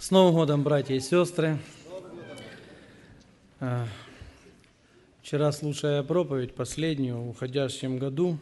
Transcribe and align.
С 0.00 0.10
Новым 0.10 0.34
годом, 0.34 0.62
братья 0.62 0.94
и 0.94 1.00
сестры! 1.00 1.58
А, 3.60 3.86
вчера, 5.20 5.52
слушая 5.52 6.02
проповедь 6.02 6.54
последнюю 6.54 7.18
в 7.18 7.28
уходящем 7.28 7.98
году, 7.98 8.38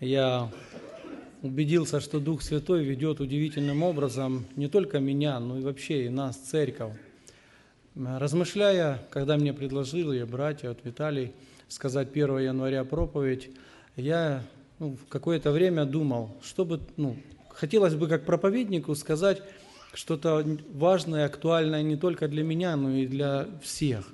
я 0.00 0.50
убедился, 1.42 2.00
что 2.00 2.18
Дух 2.18 2.42
Святой 2.42 2.82
ведет 2.82 3.20
удивительным 3.20 3.84
образом 3.84 4.46
не 4.56 4.66
только 4.66 4.98
меня, 4.98 5.38
но 5.38 5.58
и 5.58 5.62
вообще 5.62 6.06
и 6.06 6.08
нас, 6.08 6.36
церковь. 6.38 6.94
Размышляя, 7.94 9.00
когда 9.10 9.36
мне 9.36 9.52
предложили 9.52 10.24
братья 10.24 10.70
от 10.70 10.84
Виталий 10.84 11.34
сказать 11.68 12.08
1 12.10 12.38
января 12.38 12.82
проповедь, 12.82 13.48
я 13.94 14.42
ну, 14.80 14.96
какое-то 15.08 15.52
время 15.52 15.84
думал, 15.84 16.34
чтобы, 16.42 16.80
ну, 16.96 17.16
хотелось 17.50 17.94
бы 17.94 18.08
как 18.08 18.26
проповеднику 18.26 18.96
сказать 18.96 19.40
что-то 19.94 20.44
важное, 20.72 21.26
актуальное 21.26 21.82
не 21.82 21.96
только 21.96 22.28
для 22.28 22.42
меня, 22.42 22.76
но 22.76 22.90
и 22.90 23.06
для 23.06 23.46
всех. 23.62 24.08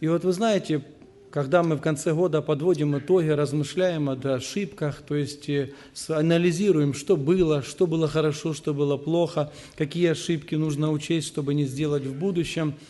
И 0.00 0.08
вот 0.08 0.24
вы 0.24 0.32
знаете, 0.32 0.84
когда 1.30 1.62
мы 1.62 1.76
в 1.76 1.80
конце 1.80 2.14
года 2.14 2.40
подводим 2.40 2.96
итоги, 2.96 3.28
размышляем 3.28 4.08
о 4.08 4.14
ошибках, 4.14 5.02
то 5.02 5.14
есть 5.14 5.48
э, 5.48 5.72
анализируем, 6.08 6.94
что 6.94 7.16
было, 7.16 7.62
что 7.62 7.86
было 7.86 8.08
хорошо, 8.08 8.54
что 8.54 8.72
было 8.72 8.96
плохо, 8.96 9.52
какие 9.76 10.08
ошибки 10.08 10.54
нужно 10.54 10.90
учесть, 10.90 11.26
чтобы 11.26 11.54
не 11.54 11.64
сделать 11.64 12.04
в 12.04 12.18
будущем– 12.18 12.74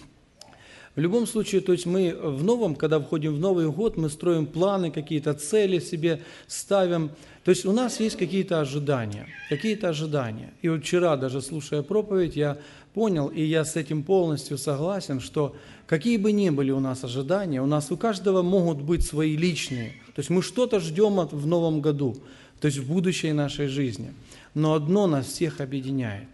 в 0.98 1.01
любом 1.01 1.29
случае, 1.29 1.61
то 1.61 1.70
есть 1.70 1.87
мы 1.87 2.12
в 2.12 2.43
новом, 2.43 2.75
когда 2.75 2.98
входим 2.98 3.33
в 3.33 3.38
Новый 3.38 3.70
год, 3.70 3.97
мы 3.97 4.11
строим 4.11 4.47
планы, 4.47 4.91
какие-то 4.91 5.33
цели 5.33 5.79
себе 5.79 6.23
ставим. 6.48 7.11
То 7.45 7.52
есть 7.52 7.65
у 7.65 7.71
нас 7.71 8.01
есть 8.01 8.16
какие-то 8.16 8.61
ожидания, 8.61 9.29
какие-то 9.48 9.91
ожидания. 9.91 10.52
И 10.61 10.69
вот 10.69 10.80
вчера, 10.80 11.16
даже 11.16 11.41
слушая 11.41 11.83
проповедь, 11.83 12.34
я 12.34 12.59
понял, 12.95 13.29
и 13.29 13.45
я 13.45 13.65
с 13.65 13.77
этим 13.77 14.02
полностью 14.02 14.59
согласен, 14.59 15.21
что 15.21 15.54
какие 15.87 16.16
бы 16.16 16.32
ни 16.32 16.51
были 16.51 16.73
у 16.73 16.80
нас 16.80 17.04
ожидания, 17.04 17.63
у 17.63 17.66
нас 17.66 17.93
у 17.93 17.96
каждого 17.96 18.43
могут 18.43 18.82
быть 18.82 19.07
свои 19.07 19.37
личные. 19.37 19.91
То 20.16 20.19
есть 20.19 20.30
мы 20.30 20.43
что-то 20.43 20.80
ждем 20.80 21.15
в 21.15 21.46
новом 21.46 21.80
году, 21.80 22.16
то 22.60 22.66
есть 22.66 22.79
в 22.79 22.93
будущей 22.93 23.30
нашей 23.30 23.69
жизни. 23.69 24.15
Но 24.52 24.74
одно 24.74 25.07
нас 25.07 25.26
всех 25.26 25.60
объединяет, 25.60 26.26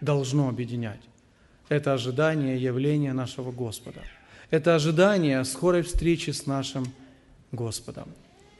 должно 0.00 0.48
объединять. 0.48 0.98
Это 1.68 1.94
ожидание 1.94 2.60
явления 2.60 3.12
нашего 3.12 3.50
Господа. 3.50 4.02
Это 4.50 4.74
ожидание 4.74 5.44
скорой 5.44 5.82
встречи 5.82 6.30
с 6.30 6.46
нашим 6.46 6.86
Господом. 7.52 8.08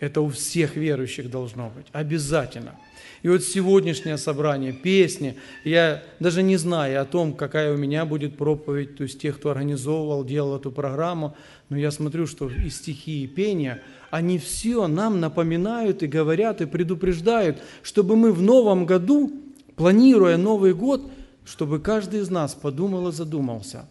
Это 0.00 0.20
у 0.20 0.28
всех 0.28 0.77
верующих 0.77 1.30
должно 1.30 1.70
быть, 1.70 1.86
обязательно. 1.92 2.74
И 3.22 3.28
вот 3.28 3.42
сегодняшнее 3.42 4.19
собрание, 4.19 4.72
песни, 4.72 5.36
я 5.64 6.02
даже 6.20 6.42
не 6.42 6.56
знаю 6.56 7.00
о 7.00 7.05
том, 7.06 7.33
какая 7.33 7.72
у 7.72 7.77
меня 7.77 8.05
будет 8.05 8.36
проповедь, 8.36 8.96
то 8.96 9.05
есть 9.05 9.20
тех, 9.20 9.39
кто 9.39 9.50
организовывал, 9.50 10.24
делал 10.24 10.56
эту 10.56 10.70
программу, 10.70 11.34
но 11.70 11.78
я 11.78 11.91
смотрю, 11.91 12.27
что 12.27 12.50
и 12.50 12.68
стихи, 12.68 13.24
и 13.24 13.27
пения, 13.27 13.83
они 14.11 14.39
все 14.39 14.86
нам 14.89 15.20
напоминают 15.20 16.02
и 16.02 16.06
говорят, 16.06 16.61
и 16.61 16.66
предупреждают, 16.66 17.58
чтобы 17.83 18.16
мы 18.16 18.30
в 18.30 18.42
новом 18.42 18.84
году, 18.84 19.33
планируя 19.74 20.36
Новый 20.36 20.74
год, 20.74 21.11
чтобы 21.44 21.78
каждый 21.78 22.20
из 22.20 22.30
нас 22.30 22.54
подумал 22.54 23.08
и 23.08 23.12
задумался 23.12 23.86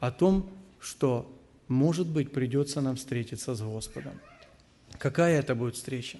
о 0.00 0.10
том, 0.10 0.48
что, 0.80 1.30
может 1.68 2.06
быть, 2.06 2.32
придется 2.32 2.80
нам 2.80 2.96
встретиться 2.96 3.54
с 3.54 3.60
Господом. 3.60 4.14
Какая 4.98 5.38
это 5.38 5.54
будет 5.54 5.76
встреча? 5.76 6.18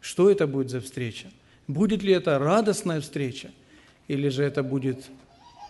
Что 0.00 0.30
это 0.30 0.46
будет 0.46 0.70
за 0.70 0.80
встреча? 0.80 1.28
Будет 1.66 2.02
ли 2.02 2.12
это 2.12 2.38
радостная 2.38 3.00
встреча? 3.00 3.50
Или 4.08 4.28
же 4.28 4.44
это 4.44 4.62
будет 4.62 5.06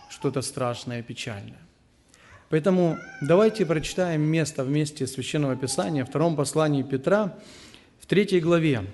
что-то 0.09 0.41
страшное, 0.41 1.01
печальное? 1.01 1.57
Поэтому 2.49 2.97
давайте 3.21 3.65
прочитаем 3.65 4.21
место 4.21 4.63
вместе 4.63 5.07
Священного 5.07 5.55
Писания, 5.55 6.05
втором 6.05 6.35
послании 6.35 6.83
Петра, 6.83 7.37
в 7.99 8.05
третьей 8.05 8.41
главе. 8.41 8.85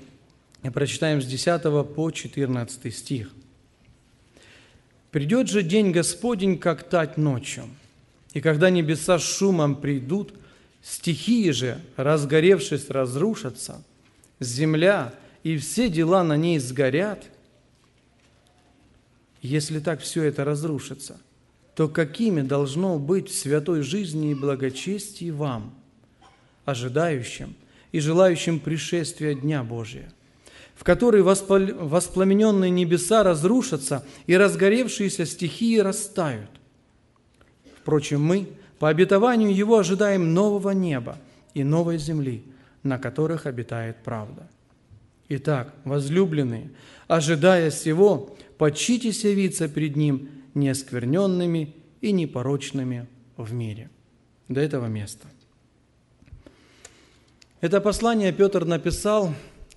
И 0.63 0.69
прочитаем 0.69 1.21
с 1.21 1.25
10 1.25 1.93
по 1.93 2.09
14 2.11 2.95
стих– 2.95 3.31
Придет 5.13 5.47
же 5.47 5.62
день 5.62 5.91
Господень, 5.91 6.57
как 6.57 6.90
тать 6.90 7.18
ночью, 7.18 7.66
и 8.34 8.41
когда 8.41 8.72
небеса 8.72 9.19
с 9.19 9.22
шумом 9.22 9.75
придут, 9.75 10.34
стихии 10.81 11.51
же, 11.51 11.79
разгоревшись, 11.97 12.90
разрушатся, 12.90 13.84
земля 14.40 15.13
и 15.44 15.56
все 15.57 15.88
дела 15.88 16.24
на 16.24 16.35
ней 16.35 16.57
сгорят, 16.57 17.24
если 19.44 19.79
так 19.79 20.01
все 20.01 20.24
это 20.24 20.46
разрушится, 20.46 21.22
то 21.75 21.88
какими 21.88 22.41
должно 22.41 22.97
быть 22.97 23.31
святой 23.31 23.84
жизни 23.84 24.31
и 24.31 24.35
благочестии 24.35 25.30
вам, 25.30 25.75
ожидающим 26.66 27.53
и 27.91 28.00
желающим 28.00 28.59
пришествия 28.59 29.35
Дня 29.35 29.63
Божия– 29.63 30.12
в 30.75 30.84
которой 30.84 31.22
воспламененные 31.22 32.72
небеса 32.72 33.23
разрушатся 33.23 34.03
и 34.28 34.35
разгоревшиеся 34.35 35.25
стихии 35.25 35.79
растают. 35.79 36.50
Впрочем, 37.81 38.23
мы 38.23 38.47
по 38.79 38.89
обетованию 38.89 39.56
Его 39.56 39.78
ожидаем 39.78 40.33
нового 40.33 40.72
неба 40.72 41.17
и 41.53 41.63
новой 41.63 41.97
земли, 41.97 42.44
на 42.81 42.97
которых 42.97 43.45
обитает 43.45 43.97
правда. 44.03 44.50
Итак, 45.29 45.73
возлюбленные, 45.85 46.72
ожидая 47.07 47.72
сего, 47.72 48.35
почитесь 48.57 49.23
явиться 49.23 49.69
пред 49.69 49.95
Ним 49.95 50.29
неоскверненными 50.53 51.75
и 52.01 52.12
непорочными 52.12 53.07
в 53.38 53.53
мире. 53.53 53.89
До 54.50 54.59
этого 54.59 54.88
места. 54.88 55.28
Это 57.62 57.79
послание 57.79 58.33
Петр 58.33 58.66
написал 58.66 59.33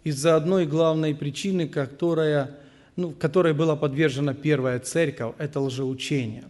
из-за 0.07 0.37
одной 0.37 0.67
главной 0.67 1.17
причины, 1.17 1.67
которая, 1.67 2.61
ну, 2.95 3.11
которой 3.11 3.55
была 3.55 3.75
подвержена 3.75 4.35
первая 4.35 4.79
церковь, 4.79 5.35
это 5.37 5.59
лжеучение. 5.59 6.45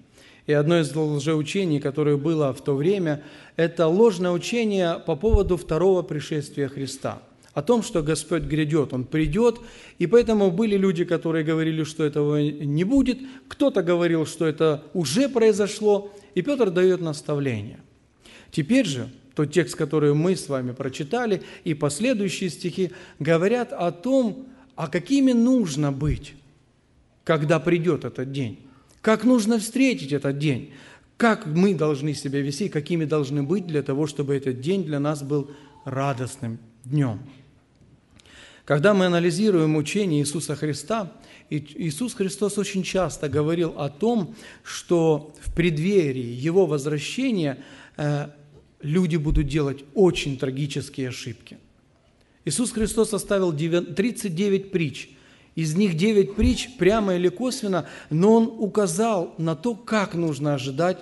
И 0.47 0.53
одно 0.53 0.79
из 0.79 0.95
лжеучений, 0.95 1.81
которое 1.81 2.19
было 2.19 2.53
в 2.53 2.63
то 2.63 2.75
время, 2.75 3.23
это 3.57 3.87
ложное 3.87 4.33
учение 4.33 4.99
по 5.07 5.17
поводу 5.17 5.57
второго 5.57 6.03
пришествия 6.03 6.69
Христа. 6.69 7.23
О 7.55 7.63
том, 7.63 7.83
что 7.83 8.03
Господь 8.03 8.43
грядет, 8.43 8.93
Он 8.93 9.05
придет, 9.05 9.59
и 9.99 10.07
поэтому 10.07 10.51
были 10.51 10.77
люди, 10.77 11.07
которые 11.07 11.43
говорили, 11.43 11.85
что 11.85 12.05
этого 12.05 12.37
не 12.43 12.85
будет, 12.85 13.21
кто-то 13.49 13.83
говорил, 13.83 14.27
что 14.27 14.45
это 14.45 14.83
уже 14.93 15.31
произошло, 15.31 16.13
и 16.35 16.43
Петр 16.43 16.69
дает 16.69 17.01
наставление. 17.01 17.81
Теперь 18.51 18.85
же 18.85 19.09
тот 19.37 19.53
текст, 19.53 19.77
который 19.77 20.15
мы 20.15 20.35
с 20.35 20.49
вами 20.49 20.73
прочитали, 20.73 21.43
и 21.63 21.75
последующие 21.75 22.49
стихи 22.49 22.93
говорят 23.19 23.71
о 23.71 23.93
том, 23.93 24.47
а 24.77 24.89
какими 24.89 25.33
нужно 25.33 25.93
быть, 25.93 26.35
когда 27.23 27.61
придет 27.61 28.07
этот 28.07 28.33
день. 28.33 28.59
Как 29.03 29.25
нужно 29.25 29.59
встретить 29.59 30.13
этот 30.13 30.39
день. 30.39 30.73
Как 31.19 31.47
мы 31.47 31.75
должны 31.75 32.15
себя 32.15 32.41
вести, 32.41 32.71
какими 32.71 33.05
должны 33.05 33.43
быть 33.43 33.67
для 33.67 33.83
того, 33.83 34.07
чтобы 34.07 34.35
этот 34.35 34.63
день 34.63 34.85
для 34.85 35.01
нас 35.01 35.23
был 35.23 35.51
радостным 35.85 36.59
днем. 36.85 37.21
Когда 38.65 38.95
мы 38.95 39.05
анализируем 39.05 39.77
учение 39.77 40.23
Иисуса 40.23 40.57
Христа, 40.57 41.13
Иисус 41.51 42.15
Христос 42.15 42.57
очень 42.57 42.83
часто 42.83 43.29
говорил 43.29 43.75
о 43.79 43.91
том, 43.91 44.35
что 44.65 45.35
в 45.43 45.55
преддверии 45.55 46.25
Его 46.25 46.65
возвращения 46.65 47.63
э, 47.99 48.29
люди 48.87 49.17
будут 49.17 49.49
делать 49.49 49.85
очень 49.95 50.39
трагические 50.39 51.09
ошибки. 51.09 51.59
Иисус 52.45 52.71
Христос 52.71 53.13
оставил 53.13 53.53
39 53.53 54.71
притч. 54.71 55.11
Из 55.57 55.75
них 55.75 55.97
9 55.97 56.35
притч 56.37 56.69
прямо 56.79 57.17
или 57.17 57.29
косвенно, 57.29 57.89
но 58.11 58.35
Он 58.35 58.45
указал 58.59 59.35
на 59.39 59.57
то, 59.57 59.75
как 59.75 60.15
нужно 60.15 60.55
ожидать 60.55 60.99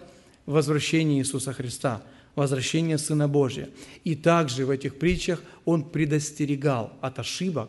возвращения 0.47 1.19
Иисуса 1.19 1.53
Христа, 1.53 2.03
возвращения 2.35 2.97
Сына 2.97 3.29
Божия. 3.29 3.69
И 4.05 4.15
также 4.15 4.65
в 4.65 4.71
этих 4.71 4.99
притчах 4.99 5.43
Он 5.65 5.85
предостерегал 5.85 6.93
от 7.01 7.19
ошибок, 7.19 7.69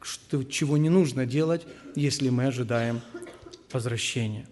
что, 0.00 0.42
чего 0.42 0.76
не 0.76 0.88
нужно 0.88 1.26
делать, 1.26 1.62
если 1.94 2.30
мы 2.30 2.46
ожидаем 2.46 3.00
возвращения. 3.70 4.48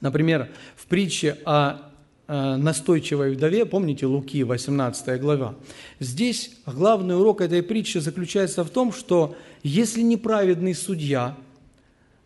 Например, 0.00 0.50
в 0.76 0.86
притче 0.86 1.38
о 1.44 1.85
настойчивой 2.28 3.32
вдове, 3.32 3.64
помните 3.66 4.06
Луки, 4.06 4.42
18 4.42 5.20
глава. 5.20 5.54
Здесь 6.00 6.50
главный 6.66 7.16
урок 7.16 7.40
этой 7.40 7.62
притчи 7.62 7.98
заключается 7.98 8.64
в 8.64 8.70
том, 8.70 8.92
что 8.92 9.36
если 9.62 10.02
неправедный 10.02 10.74
судья 10.74 11.36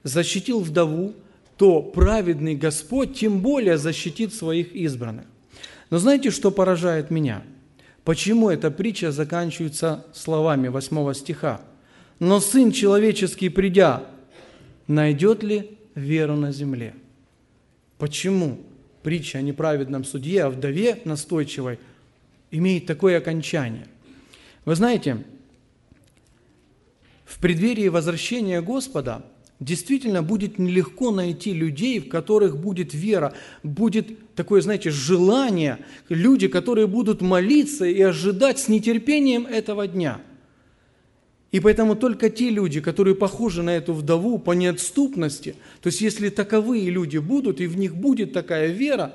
защитил 0.02 0.60
вдову, 0.60 1.14
то 1.56 1.82
праведный 1.82 2.54
Господь 2.54 3.18
тем 3.18 3.40
более 3.40 3.76
защитит 3.76 4.32
своих 4.32 4.74
избранных. 4.74 5.26
Но 5.90 5.98
знаете, 5.98 6.30
что 6.30 6.50
поражает 6.50 7.10
меня? 7.10 7.42
Почему 8.04 8.48
эта 8.48 8.70
притча 8.70 9.12
заканчивается 9.12 10.06
словами 10.14 10.68
8 10.68 11.12
стиха? 11.14 11.60
«Но 12.18 12.38
Сын 12.38 12.70
Человеческий, 12.70 13.48
придя, 13.48 14.04
найдет 14.86 15.42
ли 15.42 15.78
веру 15.94 16.36
на 16.36 16.52
земле?» 16.52 16.94
Почему 17.98 18.58
притча 19.02 19.38
о 19.38 19.42
неправедном 19.42 20.04
судье, 20.04 20.44
о 20.44 20.50
вдове 20.50 21.00
настойчивой 21.04 21.78
имеет 22.50 22.86
такое 22.86 23.18
окончание? 23.18 23.86
Вы 24.64 24.74
знаете, 24.74 25.24
в 27.24 27.38
преддверии 27.38 27.88
возвращения 27.88 28.60
Господа 28.60 29.24
действительно 29.60 30.22
будет 30.22 30.58
нелегко 30.58 31.10
найти 31.10 31.52
людей, 31.52 32.00
в 32.00 32.08
которых 32.08 32.58
будет 32.58 32.94
вера, 32.94 33.34
будет 33.62 34.34
такое, 34.34 34.62
знаете, 34.62 34.90
желание, 34.90 35.78
люди, 36.08 36.48
которые 36.48 36.86
будут 36.86 37.20
молиться 37.20 37.84
и 37.84 38.00
ожидать 38.00 38.58
с 38.58 38.68
нетерпением 38.68 39.46
этого 39.46 39.86
дня. 39.86 40.20
И 41.52 41.58
поэтому 41.58 41.96
только 41.96 42.30
те 42.30 42.48
люди, 42.48 42.80
которые 42.80 43.16
похожи 43.16 43.62
на 43.62 43.70
эту 43.70 43.92
вдову 43.92 44.38
по 44.38 44.52
неотступности, 44.52 45.56
то 45.80 45.88
есть 45.88 46.00
если 46.00 46.28
таковые 46.28 46.88
люди 46.90 47.18
будут, 47.18 47.60
и 47.60 47.66
в 47.66 47.76
них 47.76 47.96
будет 47.96 48.32
такая 48.32 48.68
вера, 48.68 49.14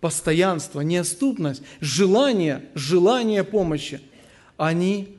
постоянство, 0.00 0.80
неотступность, 0.80 1.62
желание, 1.80 2.64
желание 2.74 3.44
помощи, 3.44 4.00
они 4.56 5.16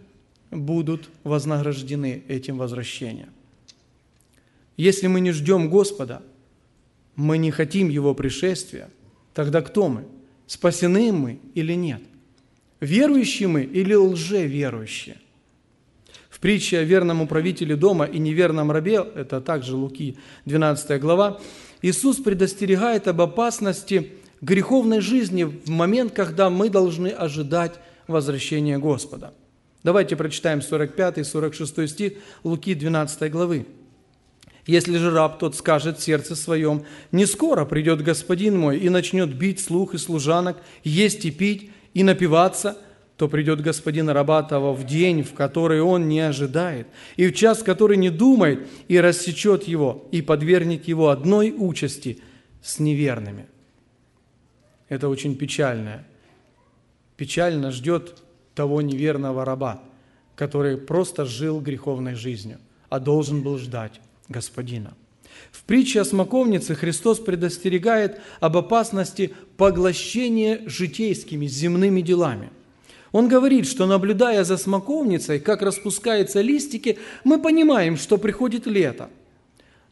будут 0.49 1.09
вознаграждены 1.23 2.23
этим 2.27 2.57
возвращением. 2.57 3.29
Если 4.77 5.07
мы 5.07 5.21
не 5.21 5.31
ждем 5.31 5.69
Господа, 5.69 6.21
мы 7.15 7.37
не 7.37 7.51
хотим 7.51 7.89
Его 7.89 8.13
пришествия, 8.13 8.89
тогда 9.33 9.61
кто 9.61 9.87
мы? 9.87 10.05
Спасены 10.47 11.11
мы 11.11 11.39
или 11.53 11.73
нет? 11.73 12.01
Верующие 12.79 13.47
мы 13.47 13.63
или 13.63 13.93
лжеверующие? 13.93 15.17
В 16.45 16.47
притче 16.47 16.77
о 16.77 16.83
верном 16.83 17.23
управителе 17.23 17.75
дома 17.75 18.05
и 18.05 18.19
неверном 18.19 18.71
рабе, 18.71 19.03
это 19.15 19.41
также 19.41 19.75
Луки 19.75 20.15
12 20.45 21.01
глава, 21.01 21.39
Иисус 21.81 22.17
предостерегает 22.17 23.07
об 23.07 23.19
опасности 23.21 24.11
греховной 24.41 25.01
жизни 25.01 25.43
в 25.45 25.69
момент, 25.69 26.13
когда 26.13 26.51
мы 26.51 26.69
должны 26.69 27.07
ожидать 27.07 27.79
возвращения 28.05 28.77
Господа– 28.77 29.33
Давайте 29.85 30.15
прочитаем 30.15 30.61
45 30.63 31.17
и 31.19 31.23
46 31.23 31.89
стих 31.89 32.13
Луки 32.43 32.75
12 32.75 33.31
главы. 33.31 33.65
«Если 34.67 34.97
же 34.97 35.09
раб 35.09 35.39
тот 35.39 35.55
скажет 35.55 35.99
сердце 35.99 36.35
своем, 36.35 36.85
не 37.11 37.25
скоро 37.25 37.65
придет 37.65 38.03
господин 38.03 38.57
мой 38.57 38.77
и 38.77 38.89
начнет 38.89 39.35
бить 39.35 39.59
слух 39.59 39.93
и 39.93 39.99
служанок, 39.99 40.57
есть 40.83 41.25
и 41.25 41.31
пить, 41.31 41.71
и 41.95 42.03
напиваться, 42.03 42.77
то 43.17 43.27
придет 43.27 43.61
господин 43.61 44.09
раба 44.09 44.43
того 44.43 44.73
в 44.73 44.85
день, 44.85 45.23
в 45.23 45.33
который 45.33 45.81
он 45.81 46.09
не 46.09 46.19
ожидает, 46.19 46.87
и 47.15 47.27
в 47.27 47.33
час, 47.33 47.63
который 47.63 47.97
не 47.97 48.09
думает, 48.09 48.67
и 48.87 48.99
рассечет 48.99 49.63
его, 49.63 50.07
и 50.11 50.21
подвергнет 50.21 50.87
его 50.87 51.09
одной 51.09 51.53
участи 51.57 52.19
с 52.61 52.79
неверными». 52.79 53.47
Это 54.89 55.09
очень 55.09 55.35
печальное. 55.35 56.05
Печально 57.17 57.71
ждет 57.71 58.21
того 58.53 58.81
неверного 58.81 59.45
раба, 59.45 59.81
который 60.35 60.77
просто 60.77 61.25
жил 61.25 61.59
греховной 61.61 62.15
жизнью, 62.15 62.59
а 62.89 62.99
должен 62.99 63.41
был 63.41 63.57
ждать 63.57 64.01
Господина. 64.27 64.93
В 65.51 65.63
притче 65.63 66.01
о 66.01 66.05
смоковнице 66.05 66.75
Христос 66.75 67.19
предостерегает 67.19 68.21
об 68.39 68.57
опасности 68.57 69.33
поглощения 69.57 70.61
житейскими 70.67 71.47
земными 71.47 72.01
делами. 72.01 72.51
Он 73.15 73.29
говорит, 73.29 73.65
что 73.65 73.85
наблюдая 73.85 74.43
за 74.43 74.57
смоковницей, 74.57 75.39
как 75.39 75.61
распускаются 75.61 76.41
листики, 76.41 76.97
мы 77.23 77.41
понимаем, 77.41 77.95
что 77.95 78.17
приходит 78.17 78.67
лето. 78.67 79.09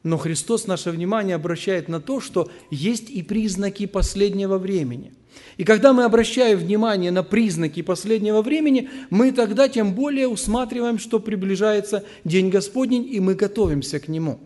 Но 0.03 0.17
Христос 0.17 0.67
наше 0.67 0.91
внимание 0.91 1.35
обращает 1.35 1.87
на 1.87 2.01
то, 2.01 2.19
что 2.19 2.51
есть 2.69 3.09
и 3.09 3.23
признаки 3.23 3.85
последнего 3.85 4.57
времени– 4.57 5.13
и 5.57 5.63
когда 5.63 5.93
мы 5.93 6.03
обращаем 6.03 6.59
внимание 6.59 7.11
на 7.11 7.23
признаки 7.23 7.81
последнего 7.81 8.41
времени, 8.41 8.89
мы 9.09 9.31
тогда 9.31 9.67
тем 9.67 9.93
более 9.95 10.27
усматриваем, 10.27 10.99
что 10.99 11.19
приближается 11.19 12.03
День 12.23 12.49
Господень, 12.49 13.07
и 13.11 13.19
мы 13.19 13.33
готовимся 13.33 13.99
к 13.99 14.07
Нему. 14.09 14.39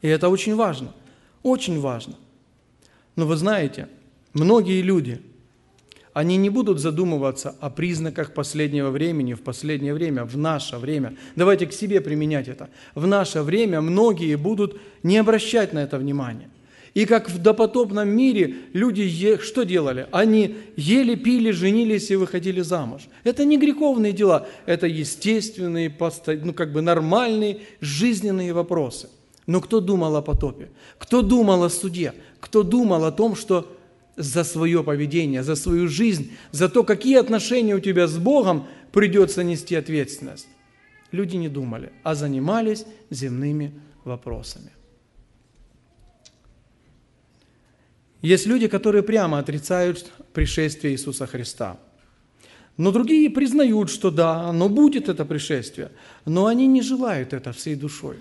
И 0.00 0.06
это 0.06 0.28
очень 0.28 0.54
важно, 0.54 0.94
очень 1.42 1.80
важно. 1.80 2.14
Но 3.16 3.26
вы 3.26 3.36
знаете, 3.36 3.88
многие 4.32 4.80
люди, 4.80 5.20
они 6.20 6.36
не 6.36 6.50
будут 6.50 6.78
задумываться 6.78 7.56
о 7.60 7.70
признаках 7.70 8.34
последнего 8.34 8.90
времени, 8.90 9.34
в 9.34 9.40
последнее 9.40 9.94
время, 9.94 10.24
в 10.24 10.36
наше 10.36 10.76
время. 10.76 11.16
Давайте 11.34 11.66
к 11.66 11.72
себе 11.72 12.00
применять 12.00 12.46
это. 12.46 12.68
В 12.94 13.06
наше 13.06 13.42
время 13.42 13.80
многие 13.80 14.36
будут 14.36 14.78
не 15.02 15.16
обращать 15.16 15.72
на 15.72 15.80
это 15.80 15.98
внимания– 15.98 16.50
и 16.92 17.06
как 17.06 17.30
в 17.30 17.38
допотопном 17.38 18.08
мире 18.08 18.56
люди 18.72 19.38
что 19.40 19.62
делали? 19.62 20.08
Они 20.10 20.56
ели, 20.76 21.14
пили, 21.14 21.52
женились 21.52 22.10
и 22.10 22.16
выходили 22.16 22.62
замуж. 22.62 23.02
Это 23.22 23.44
не 23.44 23.58
греховные 23.58 24.12
дела, 24.12 24.48
это 24.66 24.86
естественные, 24.88 25.94
ну 26.42 26.52
как 26.52 26.72
бы 26.72 26.80
нормальные 26.80 27.60
жизненные 27.80 28.52
вопросы. 28.52 29.08
Но 29.46 29.60
кто 29.60 29.80
думал 29.80 30.16
о 30.16 30.22
потопе? 30.22 30.68
Кто 30.98 31.22
думал 31.22 31.62
о 31.62 31.70
суде? 31.70 32.12
Кто 32.40 32.62
думал 32.62 33.04
о 33.04 33.12
том, 33.12 33.36
что 33.36 33.66
за 34.20 34.44
свое 34.44 34.84
поведение, 34.84 35.42
за 35.42 35.56
свою 35.56 35.88
жизнь, 35.88 36.32
за 36.52 36.68
то, 36.68 36.84
какие 36.84 37.16
отношения 37.16 37.74
у 37.74 37.80
тебя 37.80 38.06
с 38.06 38.16
Богом 38.18 38.66
придется 38.92 39.42
нести 39.42 39.74
ответственность? 39.74 40.48
Люди 41.12 41.36
не 41.36 41.48
думали, 41.48 41.92
а 42.02 42.14
занимались 42.14 42.84
земными 43.10 43.72
вопросами. 44.04 44.70
Есть 48.22 48.46
люди, 48.46 48.68
которые 48.68 49.02
прямо 49.02 49.38
отрицают 49.38 50.12
пришествие 50.34 50.92
Иисуса 50.92 51.26
Христа. 51.26 51.78
Но 52.76 52.92
другие 52.92 53.30
признают, 53.30 53.90
что 53.90 54.10
да, 54.10 54.42
оно 54.42 54.68
будет 54.68 55.08
это 55.08 55.24
пришествие, 55.24 55.90
но 56.24 56.46
они 56.46 56.66
не 56.66 56.82
желают 56.82 57.32
это 57.32 57.52
всей 57.52 57.74
душой. 57.74 58.16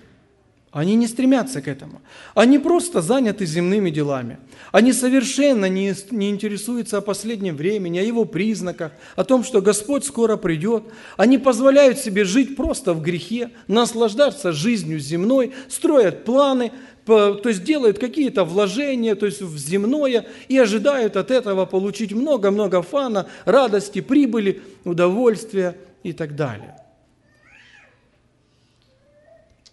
Они 0.72 0.94
не 0.94 1.08
стремятся 1.08 1.62
к 1.62 1.68
этому. 1.68 2.00
Они 2.36 2.60
просто 2.60 3.02
заняты 3.02 3.48
земными 3.48 3.90
делами. 3.90 4.38
Они 4.72 4.94
совершенно 4.94 5.66
не, 5.66 5.96
не 6.12 6.30
интересуются 6.30 7.00
о 7.00 7.02
последнем 7.02 7.56
времени, 7.56 7.98
о 7.98 8.04
его 8.04 8.26
признаках, 8.26 8.92
о 9.16 9.24
том, 9.24 9.44
что 9.44 9.62
Господь 9.62 10.06
скоро 10.06 10.38
придет. 10.38 10.84
Они 11.18 11.40
позволяют 11.40 11.98
себе 11.98 12.24
жить 12.24 12.56
просто 12.56 12.94
в 12.94 13.02
грехе, 13.02 13.50
наслаждаться 13.68 14.52
жизнью 14.52 15.00
земной, 15.00 15.54
строят 15.70 16.24
планы, 16.24 16.72
то 17.06 17.42
есть 17.46 17.64
делают 17.64 17.98
какие-то 17.98 18.44
вложения, 18.44 19.16
то 19.16 19.26
есть 19.26 19.42
в 19.42 19.58
земное, 19.58 20.28
и 20.50 20.58
ожидают 20.60 21.18
от 21.18 21.32
этого 21.32 21.66
получить 21.66 22.12
много-много 22.12 22.84
фана, 22.84 23.26
радости, 23.46 24.02
прибыли, 24.02 24.62
удовольствия 24.84 25.76
и 26.04 26.14
так 26.14 26.36
далее. 26.36 26.79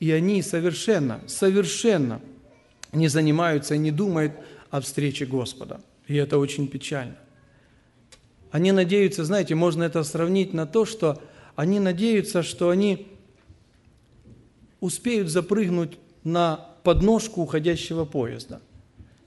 И 0.00 0.10
они 0.10 0.42
совершенно, 0.42 1.20
совершенно 1.26 2.20
не 2.92 3.08
занимаются 3.08 3.74
и 3.74 3.78
не 3.78 3.90
думают 3.90 4.32
о 4.70 4.80
встрече 4.80 5.26
Господа. 5.26 5.80
И 6.06 6.14
это 6.16 6.38
очень 6.38 6.68
печально. 6.68 7.16
Они 8.50 8.72
надеются, 8.72 9.24
знаете, 9.24 9.54
можно 9.54 9.82
это 9.82 10.02
сравнить 10.04 10.52
на 10.52 10.66
то, 10.66 10.84
что 10.84 11.20
они 11.56 11.80
надеются, 11.80 12.42
что 12.42 12.70
они 12.70 13.08
успеют 14.80 15.28
запрыгнуть 15.28 15.98
на 16.22 16.56
подножку 16.82 17.42
уходящего 17.42 18.04
поезда. 18.04 18.60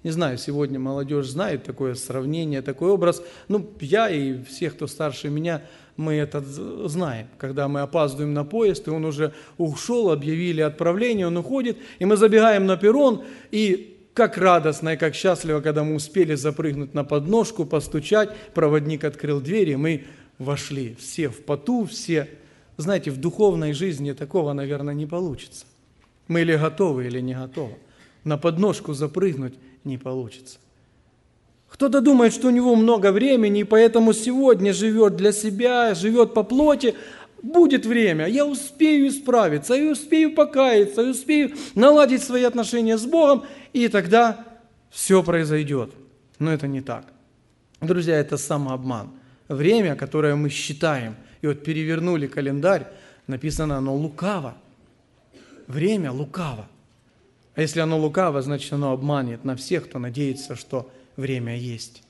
Не 0.04 0.12
знаю, 0.12 0.38
сегодня 0.38 0.80
молодежь 0.80 1.28
знает 1.28 1.64
такое 1.64 1.94
сравнение, 1.96 2.62
такой 2.62 2.90
образ. 2.90 3.22
Ну, 3.50 3.70
я 3.82 4.10
и 4.10 4.42
все, 4.44 4.70
кто 4.70 4.88
старше 4.88 5.30
меня, 5.30 5.62
мы 6.00 6.14
это 6.14 6.42
знаем. 6.88 7.28
Когда 7.38 7.68
мы 7.68 7.82
опаздываем 7.82 8.34
на 8.34 8.46
поезд, 8.46 8.88
и 8.88 8.92
он 8.92 9.04
уже 9.04 9.34
ушел, 9.58 10.12
объявили 10.12 10.62
отправление, 10.62 11.28
он 11.28 11.38
уходит, 11.38 11.78
и 12.00 12.06
мы 12.06 12.16
забегаем 12.16 12.66
на 12.66 12.78
перрон, 12.78 13.26
и 13.52 14.08
как 14.14 14.38
радостно 14.38 14.94
и 14.94 14.98
как 14.98 15.14
счастливо, 15.14 15.60
когда 15.60 15.84
мы 15.84 15.96
успели 15.96 16.36
запрыгнуть 16.36 16.94
на 16.94 17.04
подножку, 17.04 17.66
постучать, 17.66 18.34
проводник 18.54 19.04
открыл 19.04 19.42
двери, 19.42 19.76
мы 19.76 20.06
вошли. 20.38 20.96
Все 20.98 21.28
в 21.28 21.44
поту, 21.44 21.86
все. 21.86 22.30
Знаете, 22.78 23.12
в 23.12 23.18
духовной 23.18 23.74
жизни 23.74 24.14
такого, 24.14 24.54
наверное, 24.54 24.94
не 24.94 25.06
получится. 25.06 25.66
Мы 26.30 26.42
или 26.42 26.56
готовы, 26.56 27.08
или 27.08 27.20
не 27.20 27.34
готовы. 27.34 27.76
На 28.24 28.38
подножку 28.38 28.94
запрыгнуть 28.94 29.56
не 29.84 29.98
получится. 29.98 30.60
Кто-то 31.80 32.02
думает, 32.02 32.34
что 32.34 32.50
у 32.50 32.52
него 32.52 32.76
много 32.76 33.14
времени, 33.14 33.62
и 33.62 33.64
поэтому 33.64 34.12
сегодня 34.12 34.74
живет 34.74 35.16
для 35.16 35.32
себя, 35.32 35.96
живет 35.96 36.34
по 36.34 36.44
плоти. 36.44 36.94
Будет 37.42 37.86
время, 37.86 38.28
я 38.28 38.46
успею 38.46 39.08
исправиться, 39.08 39.76
я 39.76 39.90
успею 39.90 40.36
покаяться, 40.36 41.04
я 41.04 41.12
успею 41.12 41.54
наладить 41.76 42.22
свои 42.22 42.44
отношения 42.44 42.98
с 42.98 43.06
Богом, 43.06 43.46
и 43.72 43.88
тогда 43.88 44.46
все 44.90 45.24
произойдет. 45.24 45.94
Но 46.38 46.52
это 46.52 46.68
не 46.68 46.82
так. 46.82 47.06
Друзья, 47.80 48.18
это 48.18 48.36
самообман. 48.36 49.12
Время, 49.48 49.96
которое 49.96 50.36
мы 50.36 50.50
считаем, 50.50 51.16
и 51.42 51.48
вот 51.48 51.64
перевернули 51.64 52.28
календарь, 52.28 52.88
написано 53.26 53.78
оно 53.78 53.96
лукаво. 53.96 54.56
Время 55.68 56.12
лукаво. 56.12 56.68
А 57.56 57.62
если 57.62 57.80
оно 57.80 57.98
лукаво, 57.98 58.42
значит 58.42 58.74
оно 58.74 58.92
обманет 58.92 59.46
на 59.46 59.56
всех, 59.56 59.86
кто 59.86 59.98
надеется, 59.98 60.58
что 60.58 60.92
время 61.20 61.58
есть. 61.58 62.04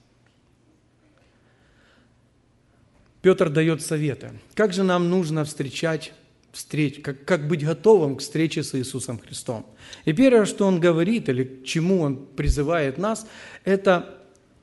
Петр 3.21 3.49
дает 3.49 3.81
советы. 3.81 4.31
Как 4.53 4.71
же 4.71 4.83
нам 4.83 5.09
нужно 5.09 5.43
встречать 5.43 6.13
встреч, 6.51 7.01
как, 7.01 7.25
как 7.25 7.47
быть 7.47 7.65
готовым 7.65 8.15
к 8.15 8.21
встрече 8.21 8.63
с 8.63 8.73
Иисусом 8.75 9.19
Христом. 9.19 9.65
И 10.05 10.13
первое, 10.13 10.45
что 10.45 10.65
он 10.65 10.79
говорит, 10.79 11.29
или 11.29 11.43
к 11.43 11.65
чему 11.65 12.01
он 12.01 12.25
призывает 12.25 12.97
нас, 12.97 13.27
это 13.65 14.17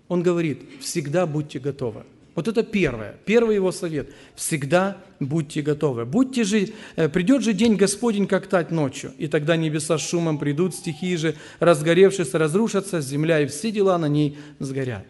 он 0.09 0.23
говорит, 0.23 0.63
всегда 0.81 1.27
будьте 1.27 1.59
готовы. 1.59 2.05
Вот 2.37 2.49
это 2.49 2.63
первое, 2.63 3.17
первый 3.25 3.55
его 3.55 3.73
совет. 3.73 4.11
Всегда 4.35 4.99
будьте 5.21 5.63
готовы. 5.63 6.05
Будьте 6.05 6.45
же, 6.45 6.69
э, 6.95 7.09
придет 7.09 7.43
же 7.43 7.55
день 7.55 7.77
Господень, 7.77 8.27
как 8.27 8.47
тать 8.47 8.71
ночью, 8.71 9.13
и 9.17 9.27
тогда 9.27 9.57
небеса 9.57 9.97
с 9.97 10.07
шумом 10.07 10.39
придут, 10.39 10.75
стихии 10.75 11.17
же, 11.17 11.35
разгоревшись, 11.61 12.35
разрушатся, 12.35 13.01
земля 13.01 13.41
и 13.41 13.47
все 13.47 13.71
дела 13.71 13.97
на 13.97 14.07
ней 14.07 14.37
сгорят. 14.59 15.07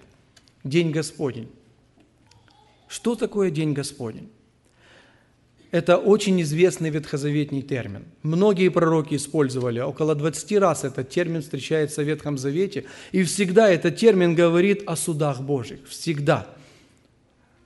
День 0.62 0.92
Господень. 0.92 1.48
Что 2.86 3.16
такое 3.16 3.50
день 3.50 3.72
Господень? 3.72 4.30
Это 5.72 5.96
очень 5.96 6.40
известный 6.42 6.90
ветхозаветний 6.90 7.62
термин. 7.62 8.04
Многие 8.22 8.68
пророки 8.68 9.16
использовали, 9.16 9.80
около 9.80 10.14
20 10.14 10.58
раз 10.58 10.84
этот 10.84 11.10
термин 11.10 11.42
встречается 11.42 12.02
в 12.02 12.06
Ветхом 12.06 12.38
Завете, 12.38 12.84
и 13.10 13.24
всегда 13.24 13.68
этот 13.68 13.96
термин 13.96 14.36
говорит 14.36 14.84
о 14.86 14.94
судах 14.94 15.40
Божьих, 15.40 15.80
всегда. 15.88 16.46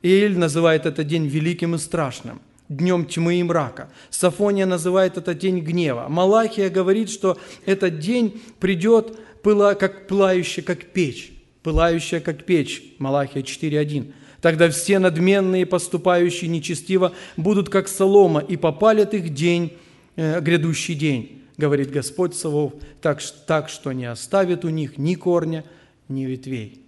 Иель 0.03 0.39
называет 0.39 0.87
этот 0.87 1.07
день 1.07 1.27
великим 1.27 1.75
и 1.75 1.79
страшным, 1.79 2.41
днем 2.69 3.05
тьмы 3.05 3.41
и 3.41 3.43
мрака. 3.43 3.91
Сафония 4.09 4.67
называет 4.67 5.19
этот 5.19 5.39
день 5.39 5.61
гнева. 5.61 6.07
Малахия 6.09 6.71
говорит, 6.71 7.11
что 7.11 7.39
этот 7.67 7.99
день 7.99 8.41
придет 8.59 9.19
как 9.43 10.07
пылающая, 10.07 10.63
как 10.63 10.87
печь, 10.87 11.33
пылающая, 11.63 12.21
как 12.21 12.45
печь. 12.45 12.83
Малахия 12.99 13.43
4.1. 13.43 14.13
Тогда 14.41 14.71
все 14.71 14.99
надменные, 14.99 15.67
поступающие 15.67 16.49
нечестиво, 16.49 17.13
будут 17.37 17.69
как 17.69 17.89
солома, 17.89 18.41
и 18.41 18.57
попалят 18.57 19.13
их 19.13 19.35
день, 19.35 19.77
э, 20.17 20.41
грядущий 20.41 20.95
день, 20.95 21.43
говорит 21.59 21.91
Господь 21.91 22.35
Савов, 22.35 22.73
так, 23.03 23.21
так 23.47 23.69
что 23.69 23.93
не 23.93 24.07
оставит 24.07 24.65
у 24.65 24.71
них 24.71 24.97
ни 24.97 25.15
корня, 25.15 25.65
ни 26.09 26.25
ветвей. 26.25 26.81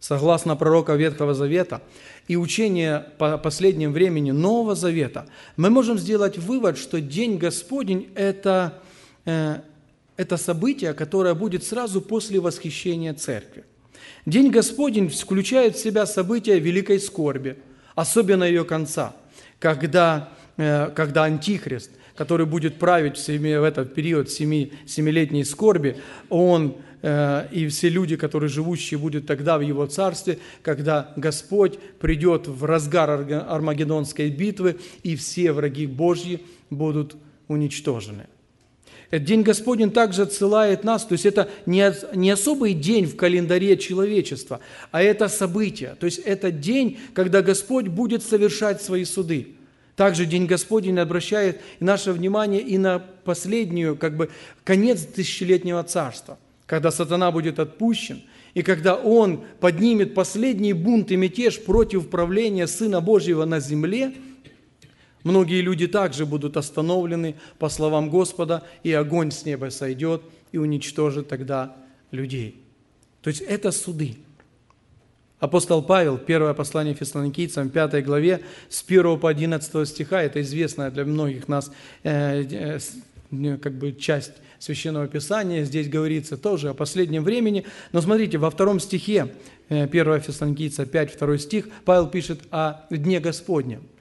Согласно 0.00 0.56
пророка 0.56 0.94
Ветхого 0.94 1.34
Завета 1.34 1.82
и 2.28 2.36
учения 2.36 3.06
по 3.18 3.38
последнем 3.38 3.92
времени 3.92 4.30
Нового 4.30 4.74
Завета, 4.74 5.26
мы 5.56 5.70
можем 5.70 5.98
сделать 5.98 6.38
вывод, 6.38 6.78
что 6.78 7.00
День 7.00 7.38
Господень– 7.38 8.10
это, 8.14 8.80
э, 9.24 9.60
это 10.16 10.36
событие, 10.36 10.92
которое 10.92 11.34
будет 11.34 11.64
сразу 11.64 12.00
после 12.00 12.40
восхищения 12.40 13.14
Церкви– 13.14 13.64
День 14.26 14.50
Господень 14.50 15.08
включает 15.08 15.76
в 15.76 15.82
себя 15.82 16.04
события 16.04 16.58
великой 16.58 16.98
скорби, 16.98 17.56
особенно 17.94 18.42
ее 18.42 18.64
конца, 18.64 19.14
когда, 19.60 20.30
э, 20.56 20.90
когда 20.94 21.24
Антихрист, 21.24 21.92
который 22.16 22.44
будет 22.44 22.78
править 22.78 23.16
в, 23.16 23.20
семи, 23.20 23.56
в 23.56 23.62
этот 23.62 23.94
период 23.94 24.28
семи, 24.28 24.72
семилетней 24.86 25.44
скорби, 25.44 25.98
он 26.28 26.76
и 27.06 27.68
все 27.68 27.88
люди, 27.88 28.16
которые 28.16 28.48
живущие 28.48 28.98
будут 28.98 29.26
тогда 29.26 29.58
в 29.58 29.60
его 29.60 29.86
царстве, 29.86 30.38
когда 30.62 31.12
Господь 31.16 31.78
придет 32.00 32.48
в 32.48 32.64
разгар 32.64 33.10
Армагеддонской 33.48 34.30
битвы, 34.30 34.78
и 35.02 35.14
все 35.14 35.52
враги 35.52 35.86
Божьи 35.86 36.42
будут 36.70 37.16
уничтожены. 37.48 38.26
День 39.12 39.42
Господень 39.42 39.92
также 39.92 40.22
отсылает 40.22 40.82
нас, 40.82 41.04
то 41.04 41.12
есть 41.12 41.26
это 41.26 41.48
не, 41.64 41.92
не 42.16 42.30
особый 42.30 42.74
день 42.74 43.06
в 43.06 43.16
календаре 43.16 43.76
человечества, 43.76 44.58
а 44.90 45.00
это 45.00 45.28
событие. 45.28 45.94
То 46.00 46.06
есть 46.06 46.18
это 46.18 46.50
день, 46.50 46.98
когда 47.14 47.40
Господь 47.40 47.86
будет 47.86 48.24
совершать 48.24 48.82
свои 48.82 49.04
суды. 49.04 49.54
Также 49.94 50.26
День 50.26 50.46
Господень 50.46 50.98
обращает 50.98 51.60
наше 51.80 52.12
внимание 52.12 52.60
и 52.60 52.76
на 52.78 52.98
последнюю, 52.98 53.96
как 53.96 54.16
бы, 54.16 54.28
конец 54.62 55.02
тысячелетнего 55.06 55.82
царства, 55.84 56.38
когда 56.66 56.90
сатана 56.90 57.30
будет 57.30 57.58
отпущен, 57.58 58.22
и 58.54 58.62
когда 58.62 58.96
он 58.96 59.44
поднимет 59.60 60.14
последний 60.14 60.72
бунт 60.72 61.10
и 61.10 61.16
мятеж 61.16 61.62
против 61.62 62.08
правления 62.08 62.66
Сына 62.66 63.00
Божьего 63.00 63.44
на 63.44 63.60
земле– 63.60 64.12
Многие 65.26 65.60
люди 65.60 65.88
также 65.88 66.24
будут 66.24 66.56
остановлены 66.56 67.34
по 67.58 67.68
словам 67.68 68.10
Господа, 68.10 68.62
и 68.84 68.92
огонь 68.92 69.32
с 69.32 69.44
неба 69.44 69.70
сойдет 69.70 70.22
и 70.52 70.58
уничтожит 70.58 71.26
тогда 71.26 71.74
людей. 72.12 72.62
То 73.22 73.30
есть 73.30 73.40
это 73.40 73.72
суды. 73.72 74.18
Апостол 75.40 75.82
Павел, 75.82 76.16
первое 76.16 76.54
послание 76.54 76.94
фессалоникийцам, 76.94 77.70
5 77.70 78.04
главе, 78.04 78.42
с 78.68 78.84
1 78.86 79.18
по 79.18 79.28
11 79.28 79.88
стиха, 79.88 80.22
это 80.22 80.40
известная 80.42 80.92
для 80.92 81.04
многих 81.04 81.48
нас 81.48 81.72
э, 82.04 82.44
э, 82.44 82.78
как 83.30 83.78
бы 83.78 83.92
часть 83.92 84.32
Священного 84.58 85.06
Писания, 85.06 85.64
здесь 85.64 85.88
говорится 85.88 86.36
тоже 86.36 86.70
о 86.70 86.74
последнем 86.74 87.24
времени. 87.24 87.64
Но 87.92 88.00
смотрите, 88.00 88.38
во 88.38 88.50
втором 88.50 88.80
стихе, 88.80 89.34
1 89.68 90.08
э, 90.08 90.20
Фессалоникийца 90.20 90.86
5, 90.86 91.18
2 91.18 91.38
стих, 91.38 91.68
Павел 91.84 92.08
пишет 92.08 92.40
о 92.50 92.86
Дне 92.90 93.20
Господнем– 93.20 93.82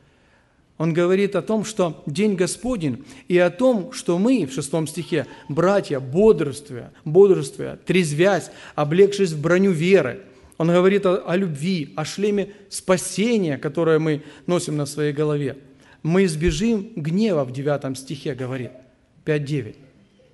он 0.77 0.93
говорит 0.93 1.35
о 1.35 1.41
том, 1.41 1.63
что 1.63 2.03
День 2.05 2.35
Господень, 2.35 3.05
и 3.29 3.37
о 3.37 3.49
том, 3.49 3.93
что 3.93 4.17
мы, 4.17 4.45
в 4.45 4.53
шестом 4.53 4.87
стихе, 4.87 5.25
братья, 5.47 5.99
бодрствуя, 5.99 6.91
бодрствуя, 7.05 7.77
трезвясь, 7.77 8.51
облегшись 8.75 9.31
в 9.31 9.41
броню 9.41 9.71
веры. 9.71 10.21
Он 10.57 10.67
говорит 10.67 11.05
о, 11.05 11.17
о 11.17 11.35
любви, 11.37 11.93
о 11.95 12.03
шлеме 12.03 12.49
спасения, 12.69 13.57
которое 13.57 13.99
мы 13.99 14.23
носим 14.47 14.75
на 14.75 14.85
своей 14.85 15.13
голове. 15.13 15.57
Мы 16.03 16.25
избежим 16.25 16.91
гнева, 16.95 17.45
в 17.45 17.53
девятом 17.53 17.95
стихе 17.95 18.35
говорит, 18.35 18.71
5.9. 19.25 19.75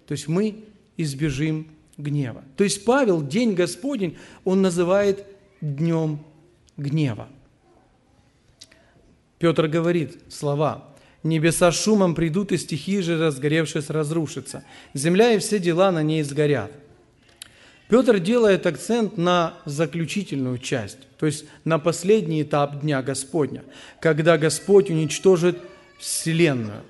То 0.07 0.11
есть 0.11 0.27
мы 0.27 0.65
избежим 0.97 1.67
гнева. 1.97 2.43
То 2.57 2.63
есть 2.63 2.83
Павел 2.85 3.21
День 3.21 3.53
Господень, 3.53 4.17
он 4.43 4.61
называет 4.61 5.25
днем 5.61 6.19
гнева. 6.77 7.29
Петр 9.39 9.67
говорит 9.67 10.19
слова 10.29 10.87
«Небеса 11.23 11.71
шумом 11.71 12.15
придут, 12.15 12.51
и 12.51 12.57
стихии 12.57 12.99
же, 12.99 13.19
разгоревшись, 13.19 13.89
разрушатся. 13.89 14.63
Земля 14.93 15.33
и 15.33 15.39
все 15.39 15.59
дела 15.59 15.91
на 15.91 16.03
ней 16.03 16.23
сгорят». 16.23 16.71
Петр 17.89 18.19
делает 18.19 18.65
акцент 18.65 19.17
на 19.17 19.55
заключительную 19.65 20.59
часть, 20.59 20.99
то 21.17 21.25
есть 21.25 21.45
на 21.65 21.77
последний 21.77 22.41
этап 22.41 22.79
Дня 22.79 23.01
Господня, 23.01 23.63
когда 23.99 24.37
Господь 24.37 24.89
уничтожит 24.89 25.57
Вселенную. 25.99 26.83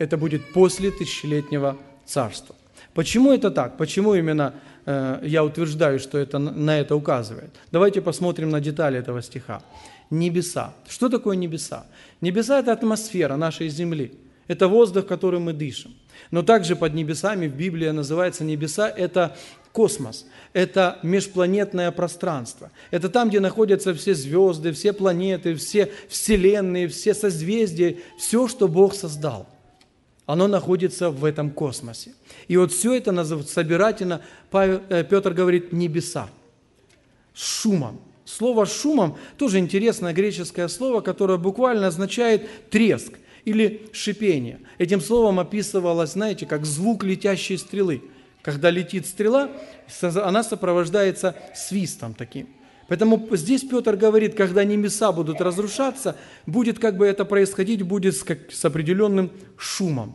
Это 0.00 0.16
будет 0.16 0.52
после 0.54 0.90
тысячелетнего 0.90 1.76
царства. 2.06 2.56
Почему 2.94 3.32
это 3.32 3.50
так? 3.50 3.76
Почему 3.76 4.14
именно 4.14 4.54
э, 4.86 5.20
я 5.22 5.44
утверждаю, 5.44 5.98
что 5.98 6.16
это 6.16 6.38
на 6.38 6.80
это 6.80 6.96
указывает? 6.96 7.50
Давайте 7.70 8.00
посмотрим 8.00 8.48
на 8.48 8.60
детали 8.60 8.98
этого 8.98 9.20
стиха 9.22 9.62
небеса. 10.08 10.72
Что 10.88 11.10
такое 11.10 11.36
небеса? 11.36 11.84
Небеса– 12.22 12.58
это 12.60 12.72
атмосфера 12.72 13.36
нашей 13.36 13.68
земли. 13.68 14.12
Это 14.48 14.68
воздух, 14.68 15.06
которым 15.06 15.44
мы 15.44 15.52
дышим. 15.52 15.94
Но 16.30 16.42
также 16.42 16.76
под 16.76 16.94
небесами 16.94 17.46
в 17.46 17.54
Библии 17.54 17.90
называется 17.90 18.42
небеса– 18.42 18.88
это 18.96 19.36
космос, 19.72 20.26
это 20.54 20.98
межпланетное 21.02 21.90
пространство. 21.90 22.70
Это 22.90 23.10
там, 23.10 23.28
где 23.28 23.38
находятся 23.38 23.92
все 23.92 24.14
звезды, 24.14 24.72
все 24.72 24.94
планеты, 24.94 25.54
все 25.56 25.92
вселенные, 26.08 26.88
все 26.88 27.14
созвездия, 27.14 27.98
все, 28.18 28.48
что 28.48 28.66
Бог 28.66 28.94
создал. 28.94 29.46
Оно 30.30 30.46
находится 30.46 31.10
в 31.10 31.24
этом 31.24 31.50
космосе. 31.50 32.12
И 32.46 32.56
вот 32.56 32.70
все 32.72 32.94
это 32.94 33.24
собирательно, 33.42 34.22
э, 34.52 35.04
Петр 35.08 35.32
говорит, 35.32 35.72
небеса, 35.72 36.28
с 37.34 37.62
шумом, 37.62 38.00
Слово 38.24 38.64
«шумом» 38.64 39.16
тоже 39.38 39.58
интересное 39.58 40.12
греческое 40.12 40.68
слово, 40.68 41.00
которое 41.00 41.36
буквально 41.36 41.88
означает 41.88 42.48
треск 42.70 43.14
или 43.44 43.88
шипение. 43.92 44.60
Этим 44.78 45.00
словом 45.00 45.40
описывалось, 45.40 46.12
знаете, 46.12 46.46
как 46.46 46.64
звук 46.64 47.02
летящей 47.02 47.58
стрелы. 47.58 48.04
Когда 48.42 48.70
летит 48.70 49.08
стрела, 49.08 49.50
она 50.00 50.44
сопровождается 50.44 51.34
свистом 51.56 52.14
таким. 52.14 52.48
Поэтому 52.90 53.26
здесь 53.32 53.62
Петр 53.62 53.96
говорит, 53.96 54.34
когда 54.34 54.62
небеса 54.64 55.12
будут 55.12 55.40
разрушаться, 55.40 56.16
будет 56.44 56.78
как 56.78 56.98
бы 56.98 57.06
это 57.06 57.24
происходить, 57.24 57.82
будет 57.82 58.14
с, 58.14 58.22
как, 58.22 58.52
с 58.52 58.62
определенным 58.66 59.30
шумом. 59.56 60.14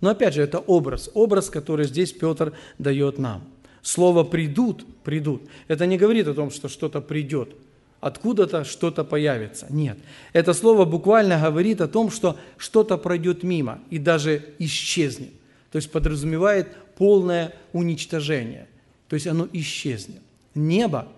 Но 0.00 0.08
опять 0.08 0.32
же, 0.32 0.42
это 0.42 0.60
образ, 0.60 1.10
образ, 1.12 1.50
который 1.50 1.84
здесь 1.84 2.12
Петр 2.12 2.54
дает 2.78 3.18
нам– 3.18 3.44
Слово 3.82 4.24
«придут», 4.24 4.84
«придут»– 5.02 5.42
это 5.68 5.86
не 5.86 5.96
говорит 5.96 6.28
о 6.28 6.34
том, 6.34 6.50
что 6.50 6.68
что-то 6.68 7.00
придет, 7.00 7.54
откуда-то 8.00 8.64
что-то 8.64 9.04
появится. 9.04 9.66
Нет. 9.70 9.98
Это 10.32 10.52
слово 10.52 10.84
буквально 10.84 11.40
говорит 11.40 11.80
о 11.80 11.88
том, 11.88 12.10
что 12.10 12.36
что-то 12.56 12.98
пройдет 12.98 13.42
мимо 13.42 13.80
и 13.90 13.98
даже 13.98 14.54
исчезнет. 14.58 15.30
То 15.70 15.76
есть 15.76 15.90
подразумевает 15.90 16.68
полное 16.96 17.54
уничтожение. 17.72 18.68
То 19.08 19.14
есть 19.14 19.26
оно 19.26 19.48
исчезнет. 19.52 20.20
Небо 20.54 21.08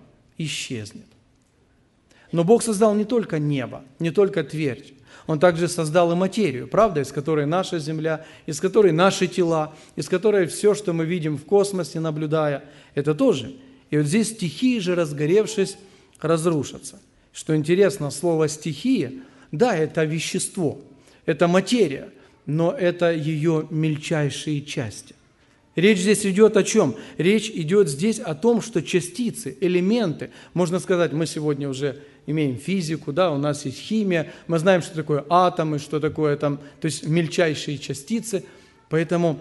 исчезнет. 0.45 1.07
Но 2.33 2.45
Бог 2.45 2.63
создал 2.63 2.95
не 2.95 3.05
только 3.05 3.39
небо, 3.39 3.85
не 3.99 4.11
только 4.11 4.45
твердь. 4.45 4.95
Он 5.27 5.39
также 5.39 5.69
создал 5.69 6.13
и 6.13 6.15
материю, 6.15 6.67
правда, 6.67 7.01
из 7.01 7.13
которой 7.13 7.47
наша 7.47 7.79
Земля, 7.79 8.25
из 8.47 8.61
которой 8.61 8.93
наши 8.93 9.27
тела, 9.27 9.75
из 9.97 10.09
которой 10.09 10.47
все, 10.47 10.75
что 10.75 10.93
мы 10.93 11.05
видим 11.05 11.37
в 11.37 11.45
космосе, 11.45 12.01
наблюдая, 12.01 12.65
это 12.95 13.15
тоже. 13.15 13.55
И 13.91 13.97
вот 13.97 14.07
здесь 14.07 14.31
стихии 14.31 14.79
же, 14.79 14.95
разгоревшись, 14.95 15.77
разрушатся. 16.21 17.01
Что 17.33 17.55
интересно, 17.55 18.11
слово 18.11 18.49
«стихия», 18.49 19.13
да, 19.53 19.77
это 19.77 20.05
вещество, 20.05 20.81
это 21.27 21.49
материя, 21.49 22.09
но 22.47 22.73
это 22.73 23.13
ее 23.13 23.67
мельчайшие 23.71 24.63
части. 24.63 25.15
Речь 25.81 26.01
здесь 26.01 26.27
идет 26.27 26.59
о 26.59 26.63
чем? 26.63 26.95
Речь 27.17 27.49
идет 27.49 27.89
здесь 27.89 28.19
о 28.19 28.35
том, 28.35 28.61
что 28.61 28.83
частицы, 28.83 29.57
элементы, 29.63 30.31
можно 30.53 30.79
сказать, 30.79 31.13
мы 31.13 31.25
сегодня 31.27 31.71
уже 31.71 32.03
имеем 32.27 32.59
физику, 32.59 33.15
да, 33.15 33.33
у 33.33 33.39
нас 33.39 33.65
есть 33.65 33.79
химия, 33.79 34.31
мы 34.47 34.59
знаем, 34.59 34.83
что 34.83 34.95
такое 34.95 35.25
атомы, 35.31 35.79
что 35.79 35.99
такое 35.99 36.37
там, 36.37 36.59
то 36.81 36.85
есть 36.85 37.07
мельчайшие 37.07 37.79
частицы, 37.79 38.45
поэтому 38.91 39.41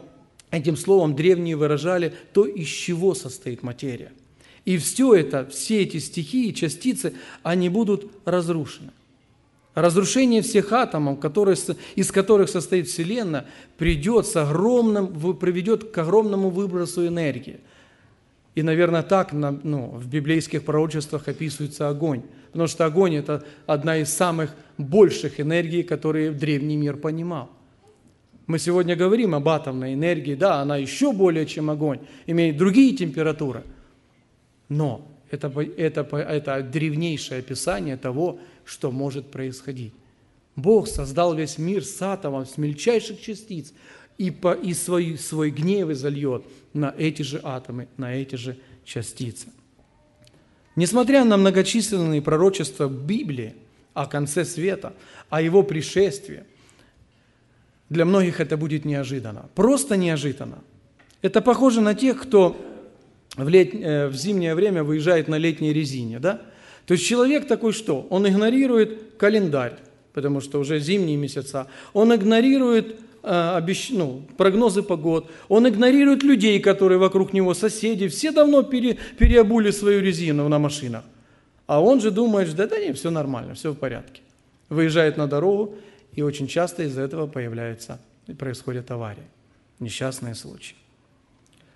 этим 0.49 0.77
словом 0.77 1.13
древние 1.13 1.57
выражали 1.57 2.13
то, 2.31 2.45
из 2.45 2.67
чего 2.67 3.15
состоит 3.15 3.61
материя. 3.61 4.13
И 4.63 4.77
все 4.77 5.15
это, 5.15 5.45
все 5.45 5.81
эти 5.81 5.97
стихии, 5.97 6.51
частицы, 6.51 7.15
они 7.43 7.67
будут 7.67 8.09
разрушены. 8.23 8.91
Разрушение 9.81 10.41
всех 10.41 10.73
атомов, 10.73 11.21
которые, 11.21 11.55
из 11.95 12.11
которых 12.11 12.49
состоит 12.49 12.87
Вселенная, 12.87 13.45
придет 13.77 14.25
с 14.25 14.35
огромным, 14.35 15.37
приведет 15.37 15.91
к 15.91 15.97
огромному 15.97 16.49
выбросу 16.49 17.07
энергии. 17.07 17.61
И, 18.55 18.61
наверное, 18.61 19.03
так 19.03 19.31
ну, 19.31 19.91
в 19.91 20.09
библейских 20.09 20.65
пророчествах 20.65 21.29
описывается 21.29 21.87
огонь. 21.87 22.23
Потому 22.51 22.67
что 22.67 22.85
огонь– 22.85 23.15
это 23.17 23.45
одна 23.67 23.97
из 23.97 24.09
самых 24.09 24.53
больших 24.77 25.39
энергий, 25.39 25.83
которые 25.83 26.31
древний 26.31 26.75
мир 26.75 26.97
понимал. 26.97 27.49
Мы 28.47 28.59
сегодня 28.59 28.97
говорим 28.97 29.33
об 29.33 29.47
атомной 29.47 29.93
энергии, 29.93 30.35
да, 30.35 30.59
она 30.59 30.75
еще 30.75 31.13
более, 31.13 31.45
чем 31.45 31.69
огонь, 31.69 31.99
имеет 32.27 32.57
другие 32.57 32.97
температуры. 32.97 33.63
Но 34.67 35.07
это, 35.31 35.47
это, 35.77 36.01
это 36.17 36.63
древнейшее 36.63 37.39
описание 37.39 37.95
того, 37.95 38.39
что 38.69 38.91
может 38.91 39.31
происходить. 39.31 39.93
Бог 40.55 40.87
создал 40.87 41.33
весь 41.33 41.57
мир 41.57 41.83
с 41.83 41.99
атомом, 42.03 42.45
с 42.45 42.55
мельчайших 42.57 43.19
частиц, 43.19 43.73
и, 44.19 44.29
по, 44.29 44.53
и 44.53 44.73
свой, 44.73 45.17
свой 45.17 45.49
гнев 45.49 45.89
изольет 45.89 46.43
на 46.73 46.93
эти 46.95 47.23
же 47.23 47.41
атомы, 47.43 47.87
на 47.97 48.13
эти 48.13 48.35
же 48.35 48.57
частицы. 48.85 49.47
Несмотря 50.75 51.25
на 51.25 51.37
многочисленные 51.37 52.21
пророчества 52.21 52.87
Библии 52.87 53.55
о 53.95 54.05
конце 54.05 54.45
света, 54.45 54.93
о 55.29 55.41
его 55.41 55.63
пришествии, 55.63 56.43
для 57.89 58.05
многих 58.05 58.39
это 58.39 58.55
будет 58.55 58.85
неожиданно. 58.85 59.49
Просто 59.55 59.97
неожиданно. 59.97 60.59
Это 61.23 61.41
похоже 61.41 61.81
на 61.81 61.95
тех, 61.95 62.21
кто 62.21 62.55
в, 63.35 63.49
лет, 63.49 63.73
э, 63.73 64.07
в 64.09 64.15
зимнее 64.15 64.53
время 64.53 64.83
выезжает 64.83 65.27
на 65.27 65.39
летней 65.39 65.73
резине. 65.73 66.19
Да? 66.19 66.43
То 66.89 66.93
есть 66.93 67.05
человек 67.05 67.47
такой 67.47 67.71
что? 67.71 68.07
Он 68.09 68.27
игнорирует 68.27 69.13
календарь, 69.19 69.75
потому 70.11 70.41
что 70.41 70.59
уже 70.59 70.79
зимние 70.79 71.17
месяца. 71.17 71.67
Он 71.93 72.15
игнорирует 72.15 72.95
э, 73.21 73.51
обещ... 73.57 73.91
ну, 73.91 74.23
прогнозы 74.37 74.81
погод. 74.81 75.29
Он 75.49 75.69
игнорирует 75.69 76.23
людей, 76.23 76.59
которые 76.59 76.97
вокруг 76.97 77.31
него, 77.31 77.53
соседи. 77.53 78.07
Все 78.07 78.31
давно 78.31 78.63
пере... 78.63 78.97
переобули 79.19 79.69
свою 79.69 80.01
резину 80.01 80.49
на 80.49 80.57
машинах. 80.57 81.03
А 81.67 81.79
он 81.79 82.01
же 82.01 82.09
думает, 82.09 82.55
да, 82.55 82.65
да 82.65 82.79
нет, 82.79 82.97
все 82.97 83.11
нормально, 83.11 83.53
все 83.53 83.71
в 83.71 83.75
порядке. 83.75 84.23
Выезжает 84.69 85.15
на 85.15 85.27
дорогу, 85.27 85.75
и 86.15 86.23
очень 86.23 86.47
часто 86.47 86.81
из-за 86.81 87.01
этого 87.03 87.27
появляются, 87.27 87.99
происходят 88.39 88.89
аварии, 88.89 89.27
несчастные 89.79 90.33
случаи. 90.33 90.75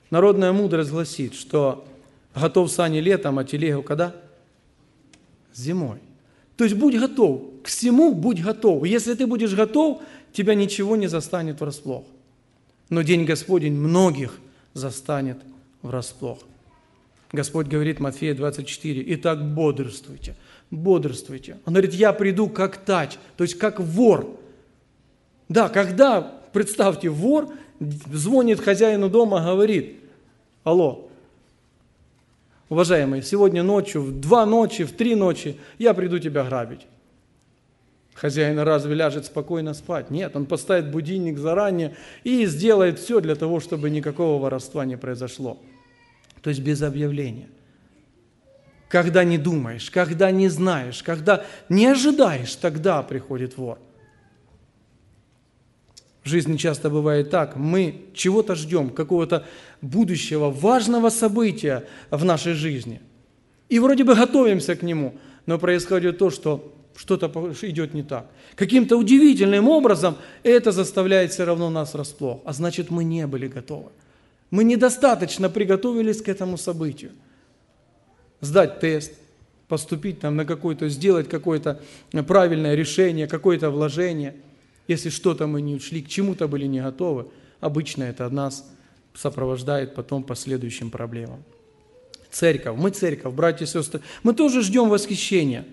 Народная 0.09 0.53
мудрость 0.53 0.89
гласит, 0.89 1.35
что 1.35 1.85
готов 2.33 2.71
сани 2.71 2.97
летом, 2.97 3.37
а 3.37 3.43
телегу 3.43 3.83
когда? 3.83 4.15
Зимой. 5.55 5.99
То 6.55 6.63
есть 6.63 6.75
будь 6.75 6.97
готов, 6.97 7.41
к 7.63 7.67
всему 7.67 8.13
будь 8.13 8.41
готов. 8.41 8.85
Если 8.85 9.13
ты 9.15 9.25
будешь 9.25 9.53
готов, 9.53 10.01
тебя 10.31 10.55
ничего 10.55 10.95
не 10.95 11.07
застанет 11.07 11.59
врасплох. 11.61 12.05
Но 12.89 13.01
день 13.01 13.25
Господень 13.25 13.73
многих 13.73 14.39
застанет 14.73 15.37
врасплох. 15.81 16.39
Господь 17.31 17.67
говорит 17.67 17.99
Матфея 17.99 18.35
24, 18.35 19.03
«Итак, 19.15 19.53
бодрствуйте, 19.53 20.35
бодрствуйте». 20.69 21.57
Он 21.65 21.73
говорит, 21.73 21.93
«Я 21.93 22.13
приду 22.13 22.47
как 22.47 22.77
тач», 22.77 23.17
то 23.37 23.43
есть 23.43 23.57
как 23.57 23.79
вор. 23.79 24.39
Да, 25.49 25.69
когда, 25.69 26.21
представьте, 26.53 27.09
вор 27.09 27.49
звонит 27.79 28.59
хозяину 28.59 29.09
дома, 29.09 29.41
говорит, 29.41 29.95
«Алло, 30.63 31.09
уважаемый, 32.73 33.21
сегодня 33.21 33.61
ночью, 33.61 34.01
в 34.01 34.19
два 34.19 34.45
ночи, 34.45 34.83
в 34.83 34.93
три 34.93 35.15
ночи 35.15 35.57
я 35.77 35.93
приду 35.93 36.17
тебя 36.17 36.43
грабить. 36.43 36.87
Хозяин 38.15 38.59
разве 38.59 38.95
ляжет 38.95 39.25
спокойно 39.25 39.73
спать? 39.73 40.09
Нет, 40.09 40.35
он 40.35 40.45
поставит 40.45 40.91
будильник 40.91 41.37
заранее 41.37 41.95
и 42.23 42.45
сделает 42.45 42.99
все 42.99 43.21
для 43.21 43.35
того, 43.35 43.59
чтобы 43.59 43.89
никакого 43.89 44.41
воровства 44.41 44.85
не 44.85 44.97
произошло. 44.97 45.59
То 46.41 46.49
есть 46.49 46.61
без 46.61 46.81
объявления. 46.81 47.47
Когда 48.89 49.23
не 49.23 49.37
думаешь, 49.37 49.89
когда 49.89 50.31
не 50.31 50.49
знаешь, 50.49 51.01
когда 51.03 51.45
не 51.69 51.85
ожидаешь, 51.85 52.55
тогда 52.55 53.01
приходит 53.03 53.57
вор– 53.57 53.77
в 56.23 56.29
жизни 56.29 56.55
часто 56.55 56.89
бывает 56.89 57.29
так. 57.29 57.55
Мы 57.57 58.05
чего-то 58.13 58.55
ждем, 58.55 58.89
какого-то 58.89 59.45
будущего, 59.81 60.49
важного 60.49 61.09
события 61.09 61.85
в 62.11 62.23
нашей 62.23 62.53
жизни. 62.53 63.01
И 63.67 63.79
вроде 63.79 64.03
бы 64.03 64.15
готовимся 64.15 64.75
к 64.75 64.83
нему, 64.83 65.15
но 65.45 65.59
происходит 65.59 66.17
то, 66.17 66.29
что 66.29 66.73
что-то 66.95 67.27
идет 67.63 67.93
не 67.93 68.03
так. 68.03 68.27
Каким-то 68.55 68.97
удивительным 68.97 69.67
образом 69.67 70.15
это 70.43 70.71
заставляет 70.71 71.31
все 71.31 71.43
равно 71.43 71.69
нас 71.69 71.93
расплох. 71.93 72.41
А 72.45 72.53
значит, 72.53 72.89
мы 72.89 73.03
не 73.03 73.27
были 73.27 73.47
готовы. 73.47 73.89
Мы 74.49 74.63
недостаточно 74.63 75.49
приготовились 75.49 76.21
к 76.21 76.29
этому 76.29 76.57
событию. 76.57 77.11
Сдать 78.39 78.79
тест, 78.79 79.13
поступить 79.67 80.19
там 80.19 80.35
на 80.35 80.45
какой-то, 80.45 80.87
сделать 80.87 81.27
какое-то 81.27 81.81
правильное 82.27 82.75
решение, 82.75 83.27
какое-то 83.27 83.69
вложение– 83.71 84.35
если 84.87 85.09
что-то 85.09 85.47
мы 85.47 85.61
не 85.61 85.75
учли, 85.75 86.01
к 86.01 86.09
чему-то 86.09 86.47
были 86.47 86.65
не 86.65 86.81
готовы, 86.81 87.27
обычно 87.59 88.03
это 88.03 88.29
нас 88.29 88.69
сопровождает 89.13 89.95
потом 89.95 90.23
последующим 90.23 90.89
проблемам. 90.89 91.43
Церковь. 92.31 92.77
Мы 92.77 92.89
церковь, 92.89 93.33
братья 93.33 93.65
и 93.65 93.67
сестры. 93.67 94.01
Мы 94.23 94.33
тоже 94.33 94.63
ждем 94.63 94.89
восхищения, 94.89 95.65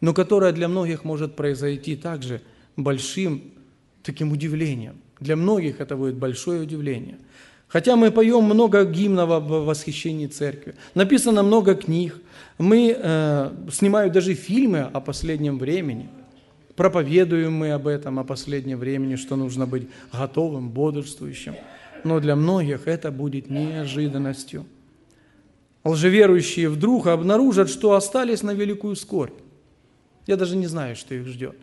но 0.00 0.12
которое 0.12 0.52
для 0.52 0.68
многих 0.68 1.04
может 1.04 1.36
произойти 1.36 1.96
также 1.96 2.42
большим 2.76 3.42
таким 4.02 4.32
удивлением. 4.32 4.96
Для 5.20 5.36
многих 5.36 5.80
это 5.80 5.96
будет 5.96 6.16
большое 6.16 6.62
удивление. 6.62 7.18
Хотя 7.68 7.94
мы 7.94 8.10
поем 8.10 8.42
много 8.42 8.84
гимнов 8.84 9.30
об 9.30 9.46
восхищении 9.46 10.26
церкви, 10.26 10.74
написано 10.94 11.44
много 11.44 11.76
книг, 11.76 12.20
мы 12.58 12.96
э, 12.98 13.50
снимаем 13.70 14.10
даже 14.10 14.34
фильмы 14.34 14.80
о 14.80 15.00
последнем 15.00 15.58
времени– 15.58 16.08
Проповедуем 16.80 17.52
мы 17.52 17.72
об 17.72 17.86
этом, 17.86 18.18
о 18.18 18.24
последнем 18.24 18.78
времени, 18.78 19.16
что 19.16 19.36
нужно 19.36 19.66
быть 19.66 19.86
готовым, 20.14 20.70
бодрствующим. 20.70 21.54
Но 22.04 22.20
для 22.20 22.36
многих 22.36 22.88
это 22.88 23.10
будет 23.10 23.50
неожиданностью. 23.50 24.64
Лжеверующие 25.84 26.70
вдруг 26.70 27.08
обнаружат, 27.08 27.68
что 27.68 27.92
остались 27.92 28.42
на 28.42 28.54
великую 28.54 28.96
скорбь. 28.96 29.38
Я 30.26 30.38
даже 30.38 30.56
не 30.56 30.66
знаю, 30.68 30.96
что 30.96 31.14
их 31.14 31.26
ждет. 31.26 31.58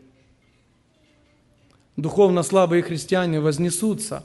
Духовно 1.95 2.43
слабые 2.43 2.83
христиане 2.83 3.39
вознесутся, 3.39 4.23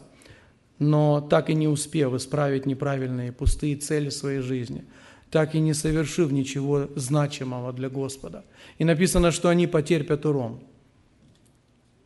но 0.79 1.23
так 1.23 1.49
и 1.49 1.55
не 1.55 1.69
успев 1.69 2.13
исправить 2.13 2.67
неправильные 2.67 3.33
пустые 3.33 3.77
цели 3.77 4.11
своей 4.11 4.41
жизни, 4.41 4.85
так 5.31 5.55
и 5.55 5.59
не 5.59 5.73
совершив 5.73 6.31
ничего 6.31 6.91
значимого 6.97 7.73
для 7.73 7.89
Господа. 7.89 8.45
И 8.77 8.85
написано, 8.85 9.31
что 9.31 9.49
они 9.49 9.67
потерпят 9.67 10.27
урон– 10.27 10.61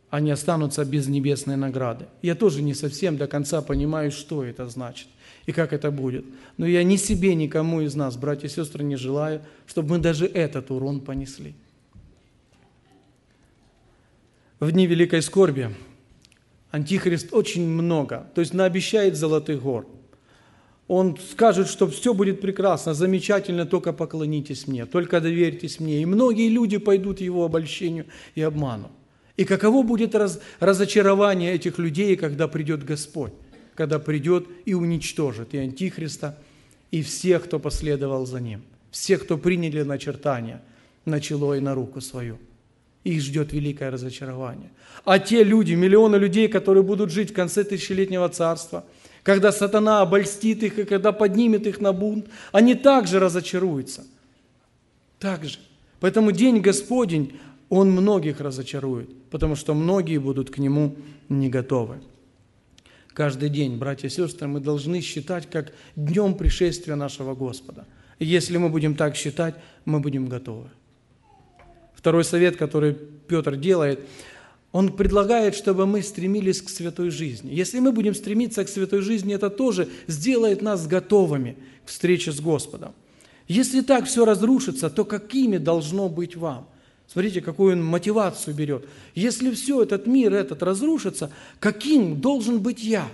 они 0.09 0.31
останутся 0.31 0.85
без 0.85 1.07
небесной 1.07 1.57
награды. 1.57 2.05
Я 2.21 2.35
тоже 2.35 2.61
не 2.61 2.73
совсем 2.73 3.17
до 3.17 3.27
конца 3.27 3.61
понимаю, 3.61 4.11
что 4.11 4.43
это 4.43 4.67
значит 4.67 5.07
и 5.45 5.51
как 5.51 5.73
это 5.73 5.91
будет. 5.91 6.25
Но 6.57 6.65
я 6.65 6.83
ни 6.83 6.95
себе, 6.97 7.35
никому 7.35 7.81
из 7.81 7.95
нас, 7.95 8.17
братья 8.17 8.47
и 8.47 8.51
сестры, 8.51 8.83
не 8.83 8.95
желаю, 8.95 9.41
чтобы 9.65 9.91
мы 9.91 9.99
даже 9.99 10.25
этот 10.25 10.71
урон 10.71 11.01
понесли. 11.01 11.55
В 14.59 14.71
дни 14.71 14.87
великой 14.87 15.21
скорби 15.21 15.75
Антихрист 16.71 17.33
очень 17.33 17.67
много, 17.67 18.29
то 18.33 18.41
есть 18.41 18.53
наобещает 18.53 19.15
золотых 19.15 19.61
гор. 19.61 19.87
Он 20.87 21.17
скажет, 21.17 21.67
что 21.67 21.87
все 21.87 22.13
будет 22.13 22.39
прекрасно, 22.39 22.93
замечательно, 22.93 23.65
только 23.65 23.91
поклонитесь 23.91 24.67
мне, 24.67 24.85
только 24.85 25.19
доверьтесь 25.19 25.79
мне. 25.79 26.01
И 26.01 26.05
многие 26.05 26.47
люди 26.49 26.77
пойдут 26.77 27.19
его 27.19 27.43
обольщению 27.43 28.05
и 28.35 28.41
обману. 28.41 28.89
И 29.37 29.45
каково 29.45 29.83
будет 29.83 30.15
раз, 30.15 30.41
разочарование 30.59 31.53
этих 31.53 31.77
людей, 31.77 32.15
когда 32.15 32.47
придет 32.47 32.83
Господь, 32.83 33.33
когда 33.75 33.99
придет 33.99 34.47
и 34.65 34.73
уничтожит 34.73 35.53
и 35.53 35.59
Антихриста, 35.59 36.37
и 36.89 37.03
всех, 37.03 37.45
кто 37.45 37.59
последовал 37.59 38.25
за 38.25 38.39
ним, 38.39 38.63
всех, 38.89 39.23
кто 39.23 39.37
приняли 39.37 39.83
начертания 39.83 40.61
на 41.05 41.21
чело 41.21 41.53
и 41.53 41.59
на 41.59 41.75
руку 41.75 42.01
свою. 42.01 42.39
Их 43.03 43.21
ждет 43.21 43.53
великое 43.53 43.91
разочарование. 43.91 44.71
А 45.05 45.19
те 45.19 45.43
люди, 45.43 45.73
миллионы 45.73 46.17
людей, 46.17 46.47
которые 46.47 46.83
будут 46.83 47.11
жить 47.11 47.31
в 47.31 47.33
конце 47.33 47.63
тысячелетнего 47.63 48.27
царства, 48.27 48.85
когда 49.23 49.51
сатана 49.51 50.01
обольстит 50.01 50.63
их 50.63 50.79
и 50.79 50.83
когда 50.83 51.11
поднимет 51.11 51.67
их 51.67 51.79
на 51.79 51.93
бунт, 51.93 52.27
они 52.51 52.75
также 52.75 53.19
разочаруются. 53.19 54.05
Так 55.19 55.45
же. 55.45 55.59
Поэтому 55.99 56.31
день 56.31 56.59
Господень, 56.59 57.39
он 57.69 57.91
многих 57.91 58.39
разочарует, 58.39 59.09
потому 59.29 59.55
что 59.55 59.73
многие 59.73 60.17
будут 60.17 60.49
к 60.49 60.57
нему 60.57 60.95
не 61.29 61.49
готовы. 61.49 61.99
Каждый 63.13 63.49
день, 63.49 63.77
братья 63.77 64.07
и 64.07 64.11
сестры, 64.11 64.47
мы 64.47 64.59
должны 64.59 65.01
считать 65.01 65.49
как 65.49 65.73
днем 65.95 66.35
пришествия 66.35 66.95
нашего 66.95 67.33
Господа. 67.35 67.85
И 68.19 68.25
если 68.25 68.57
мы 68.57 68.69
будем 68.69 68.95
так 68.95 69.15
считать, 69.15 69.55
мы 69.85 69.99
будем 69.99 70.27
готовы. 70.27 70.69
Второй 71.95 72.23
совет, 72.23 72.57
который 72.57 72.93
Петр 73.27 73.55
делает, 73.55 73.99
он 74.71 74.95
предлагает, 74.95 75.55
чтобы 75.55 75.87
мы 75.87 76.03
стремились 76.03 76.61
к 76.61 76.69
святой 76.69 77.09
жизни. 77.09 77.53
Если 77.53 77.79
мы 77.79 77.91
будем 77.91 78.13
стремиться 78.13 78.63
к 78.63 78.69
святой 78.69 79.01
жизни, 79.01 79.33
это 79.33 79.49
тоже 79.49 79.89
сделает 80.05 80.61
нас 80.61 80.85
готовыми 80.85 81.57
к 81.85 81.89
встрече 81.89 82.31
с 82.31 82.39
Господом. 82.39 82.93
Если 83.47 83.81
так 83.81 84.05
все 84.05 84.25
разрушится, 84.25 84.89
то 84.89 85.05
какими 85.05 85.57
должно 85.57 86.09
быть 86.09 86.35
вам? 86.35 86.67
Смотрите, 87.07 87.39
какую 87.41 87.73
он 87.73 87.85
мотивацию 87.85 88.53
берет. 88.53 88.85
Если 89.15 89.51
все, 89.51 89.81
этот 89.81 90.07
мир 90.07 90.33
этот 90.33 90.61
разрушится, 90.61 91.31
каким 91.59 92.19
должен 92.19 92.59
быть 92.59 92.83
я? 92.83 93.07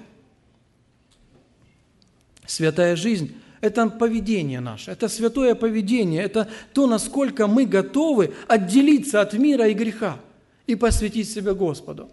Святая 2.47 2.95
жизнь– 2.95 3.35
это 3.61 3.87
поведение 3.89 4.59
наше, 4.59 4.91
это 4.91 5.07
святое 5.07 5.53
поведение, 5.53 6.23
это 6.23 6.49
то, 6.73 6.87
насколько 6.87 7.45
мы 7.45 7.65
готовы 7.65 8.33
отделиться 8.47 9.21
от 9.21 9.33
мира 9.33 9.67
и 9.67 9.73
греха 9.73 10.19
и 10.65 10.75
посвятить 10.75 11.29
себя 11.29 11.53
Господу. 11.53 12.09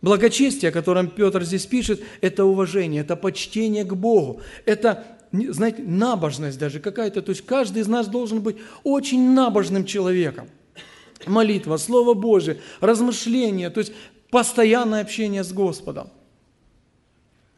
Благочестие, 0.00 0.70
о 0.70 0.72
котором 0.72 1.08
Петр 1.08 1.44
здесь 1.44 1.66
пишет, 1.66 2.02
это 2.22 2.44
уважение, 2.44 3.02
это 3.02 3.14
почтение 3.14 3.84
к 3.84 3.94
Богу, 3.94 4.40
это, 4.64 5.04
знаете, 5.32 5.82
набожность 5.82 6.58
даже 6.58 6.80
какая-то. 6.80 7.22
То 7.22 7.30
есть 7.30 7.42
каждый 7.42 7.82
из 7.82 7.88
нас 7.88 8.08
должен 8.08 8.40
быть 8.40 8.56
очень 8.84 9.32
набожным 9.34 9.84
человеком– 9.84 10.48
молитва, 11.28 11.76
Слово 11.76 12.14
Божие, 12.14 12.60
размышления, 12.80 13.70
то 13.70 13.80
есть 13.80 13.92
постоянное 14.30 15.02
общение 15.02 15.44
с 15.44 15.52
Господом. 15.52 16.10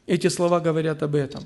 Эти 0.06 0.28
слова 0.28 0.60
говорят 0.60 1.02
об 1.02 1.14
этом. 1.14 1.44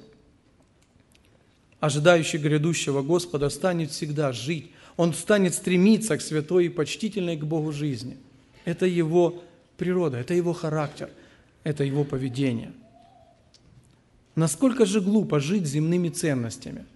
Ожидающий 1.78 2.38
грядущего 2.38 3.02
Господа 3.02 3.48
станет 3.48 3.90
всегда 3.90 4.32
жить. 4.32 4.70
Он 4.96 5.14
станет 5.14 5.54
стремиться 5.54 6.18
к 6.18 6.20
святой 6.20 6.66
и 6.66 6.68
почтительной 6.68 7.36
к 7.36 7.44
Богу 7.44 7.72
жизни. 7.72 8.18
Это 8.66 8.84
его 8.84 9.42
природа, 9.78 10.18
это 10.18 10.34
его 10.34 10.52
характер, 10.52 11.08
это 11.64 11.84
его 11.84 12.04
поведение. 12.04 12.72
Насколько 14.34 14.84
же 14.84 15.00
глупо 15.00 15.40
жить 15.40 15.66
земными 15.66 16.10
ценностями– 16.10 16.84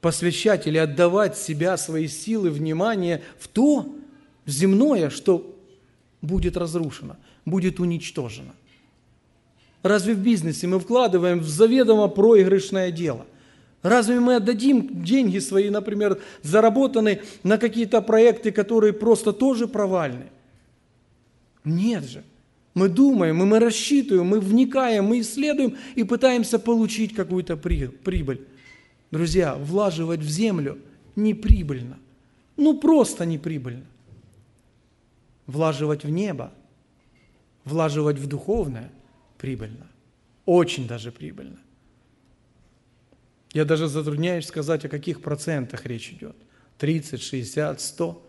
посвящать 0.00 0.66
или 0.66 0.78
отдавать 0.78 1.36
себя, 1.36 1.76
свои 1.76 2.08
силы, 2.08 2.50
внимание 2.50 3.22
в 3.38 3.48
то 3.48 3.86
земное, 4.46 5.10
что 5.10 5.56
будет 6.22 6.56
разрушено, 6.56 7.16
будет 7.44 7.80
уничтожено. 7.80 8.52
Разве 9.82 10.14
в 10.14 10.18
бизнесе 10.18 10.66
мы 10.66 10.78
вкладываем 10.78 11.40
в 11.40 11.48
заведомо 11.48 12.08
проигрышное 12.08 12.90
дело? 12.90 13.26
Разве 13.82 14.20
мы 14.20 14.36
отдадим 14.36 15.02
деньги 15.02 15.38
свои, 15.38 15.70
например, 15.70 16.20
заработанные 16.42 17.22
на 17.42 17.56
какие-то 17.56 18.02
проекты, 18.02 18.52
которые 18.52 18.92
просто 18.92 19.32
тоже 19.32 19.66
провальны? 19.66 20.26
Нет 21.64 22.04
же. 22.04 22.22
Мы 22.74 22.88
думаем, 22.88 23.42
и 23.42 23.46
мы 23.46 23.58
рассчитываем, 23.58 24.26
мы 24.26 24.38
вникаем, 24.38 25.06
мы 25.06 25.20
исследуем 25.20 25.76
и 25.94 26.04
пытаемся 26.04 26.58
получить 26.58 27.14
какую-то 27.14 27.56
прибыль. 27.56 28.46
Друзья, 29.10 29.54
влаживать 29.54 30.20
в 30.20 30.28
землю 30.28 30.78
неприбыльно. 31.16 31.98
Ну, 32.56 32.78
просто 32.78 33.24
неприбыльно. 33.24 33.86
Влаживать 35.46 36.04
в 36.04 36.10
небо, 36.10 36.52
влаживать 37.64 38.18
в 38.18 38.26
духовное 38.26 38.90
прибыльно. 39.38 39.86
Очень 40.46 40.86
даже 40.86 41.12
прибыльно. 41.12 41.58
Я 43.52 43.64
даже 43.64 43.88
затрудняюсь 43.88 44.46
сказать, 44.46 44.84
о 44.84 44.88
каких 44.88 45.22
процентах 45.22 45.86
речь 45.86 46.10
идет. 46.10 46.36
30, 46.78 47.20
60, 47.20 47.80
100. 47.80 48.26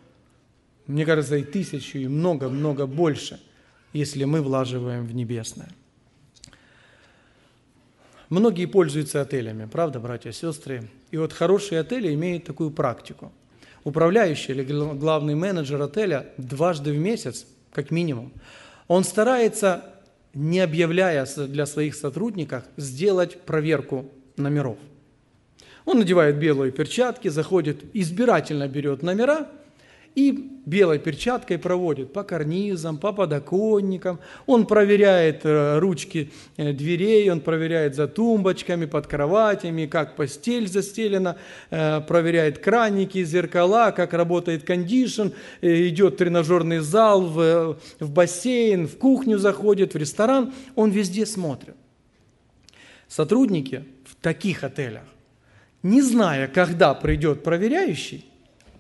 Мне 0.88 1.06
кажется, 1.06 1.38
и 1.38 1.44
тысячу, 1.44 2.00
и 2.00 2.08
много-много 2.08 2.88
больше, 2.88 3.40
если 3.94 4.24
мы 4.24 4.42
влаживаем 4.42 5.06
в 5.06 5.14
небесное. 5.14 5.70
Многие 8.30 8.66
пользуются 8.66 9.22
отелями, 9.22 9.66
правда, 9.66 10.00
братья 10.00 10.30
и 10.30 10.34
сестры? 10.34 10.90
И 11.12 11.18
вот 11.18 11.34
хорошие 11.34 11.82
отели 11.82 12.14
имеют 12.14 12.46
такую 12.46 12.72
практику. 12.72 13.32
Управляющий 13.84 14.54
или 14.54 14.64
главный 14.64 15.36
менеджер 15.36 15.82
отеля 15.82 16.28
дважды 16.38 16.92
в 16.92 16.98
месяц, 16.98 17.46
как 17.74 17.92
минимум, 17.92 18.32
он 18.88 19.04
старается, 19.04 19.84
не 20.34 20.60
объявляя 20.60 21.26
для 21.26 21.66
своих 21.66 21.96
сотрудников, 21.96 22.64
сделать 22.78 23.42
проверку 23.42 24.12
номеров. 24.38 24.78
Он 25.86 26.00
надевает 26.00 26.38
белые 26.38 26.72
перчатки, 26.72 27.28
заходит, 27.28 27.84
избирательно 27.94 28.68
берет 28.68 29.02
номера– 29.02 29.48
и 30.16 30.52
белой 30.66 31.00
перчаткой 31.00 31.58
проводит 31.58 32.14
по 32.14 32.24
карнизам, 32.24 32.98
по 32.98 33.14
подоконникам. 33.14 34.20
Он 34.46 34.66
проверяет 34.66 35.42
э, 35.44 35.80
ручки 35.80 36.32
э, 36.58 36.74
дверей, 36.74 37.30
он 37.32 37.42
проверяет 37.42 37.96
за 37.96 38.08
тумбочками, 38.08 38.86
под 38.86 39.08
кроватями, 39.08 39.86
как 39.86 40.16
постель 40.16 40.68
застелена, 40.68 41.38
э, 41.70 42.02
проверяет 42.02 42.60
краники, 42.60 43.24
зеркала, 43.24 43.92
как 43.92 44.14
работает 44.14 44.64
кондишн, 44.64 45.30
идет 45.62 46.16
в 46.16 46.18
тренажерный 46.18 46.80
зал, 46.80 47.22
в, 47.22 47.80
в 48.00 48.12
бассейн, 48.12 48.88
в 48.88 48.98
кухню 48.98 49.38
заходит, 49.38 49.94
в 49.94 49.98
ресторан. 49.98 50.54
Он 50.76 50.92
везде 50.92 51.26
смотрит. 51.26 51.76
Сотрудники 53.08 53.84
в 54.06 54.16
таких 54.16 54.64
отелях, 54.64 55.04
не 55.84 56.02
зная, 56.02 56.48
когда 56.48 56.94
придет 56.94 57.44
проверяющий, 57.44 58.31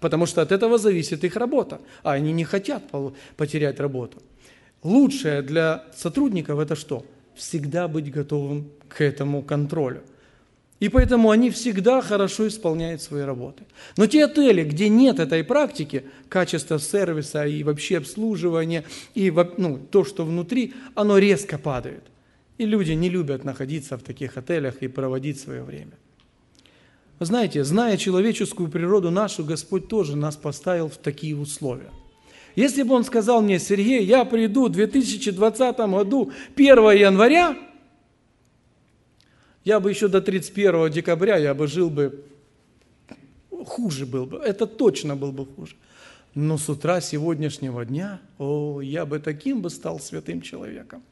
потому 0.01 0.25
что 0.25 0.41
от 0.41 0.51
этого 0.51 0.77
зависит 0.77 1.23
их 1.23 1.37
работа, 1.37 1.79
а 2.03 2.11
они 2.11 2.33
не 2.33 2.43
хотят 2.43 2.83
потерять 3.37 3.79
работу. 3.79 4.17
Лучшее 4.83 5.41
для 5.43 5.85
сотрудников 5.95 6.59
это 6.59 6.75
что? 6.75 7.05
Всегда 7.35 7.87
быть 7.87 8.11
готовым 8.11 8.69
к 8.89 8.99
этому 9.01 9.43
контролю. 9.43 10.01
И 10.79 10.89
поэтому 10.89 11.29
они 11.29 11.51
всегда 11.51 12.01
хорошо 12.01 12.47
исполняют 12.47 13.03
свои 13.03 13.21
работы. 13.21 13.63
Но 13.97 14.07
те 14.07 14.25
отели, 14.25 14.63
где 14.63 14.89
нет 14.89 15.19
этой 15.19 15.43
практики, 15.43 16.05
качество 16.27 16.79
сервиса 16.79 17.45
и 17.45 17.63
вообще 17.63 17.97
обслуживания, 17.97 18.83
и 19.13 19.31
ну, 19.57 19.77
то, 19.77 20.03
что 20.03 20.25
внутри, 20.25 20.73
оно 20.95 21.19
резко 21.19 21.59
падает. 21.59 22.03
И 22.57 22.65
люди 22.65 22.93
не 22.93 23.09
любят 23.09 23.43
находиться 23.43 23.95
в 23.95 24.01
таких 24.01 24.37
отелях 24.37 24.81
и 24.81 24.87
проводить 24.87 25.39
свое 25.39 25.61
время. 25.61 25.93
Знаете, 27.21 27.63
зная 27.63 27.97
человеческую 27.97 28.67
природу 28.67 29.11
нашу, 29.11 29.45
Господь 29.45 29.87
тоже 29.87 30.17
нас 30.17 30.35
поставил 30.35 30.89
в 30.89 30.97
такие 30.97 31.37
условия. 31.37 31.91
Если 32.55 32.81
бы 32.81 32.95
Он 32.95 33.03
сказал 33.03 33.43
мне, 33.43 33.59
Сергей, 33.59 34.03
я 34.03 34.25
приду 34.25 34.65
в 34.65 34.71
2020 34.71 35.77
году 35.77 36.31
1 36.55 36.77
января, 36.97 37.55
я 39.63 39.79
бы 39.79 39.91
еще 39.91 40.07
до 40.07 40.19
31 40.19 40.89
декабря, 40.89 41.37
я 41.37 41.53
бы 41.53 41.67
жил 41.67 41.91
бы, 41.91 42.25
хуже 43.51 44.07
был 44.07 44.25
бы, 44.25 44.39
это 44.39 44.65
точно 44.65 45.15
был 45.15 45.31
бы 45.31 45.45
хуже. 45.45 45.75
Но 46.33 46.57
с 46.57 46.69
утра 46.69 47.01
сегодняшнего 47.01 47.85
дня, 47.85 48.19
о, 48.39 48.81
я 48.81 49.05
бы 49.05 49.19
таким 49.19 49.61
бы 49.61 49.69
стал 49.69 49.99
святым 49.99 50.41
человеком. 50.41 51.03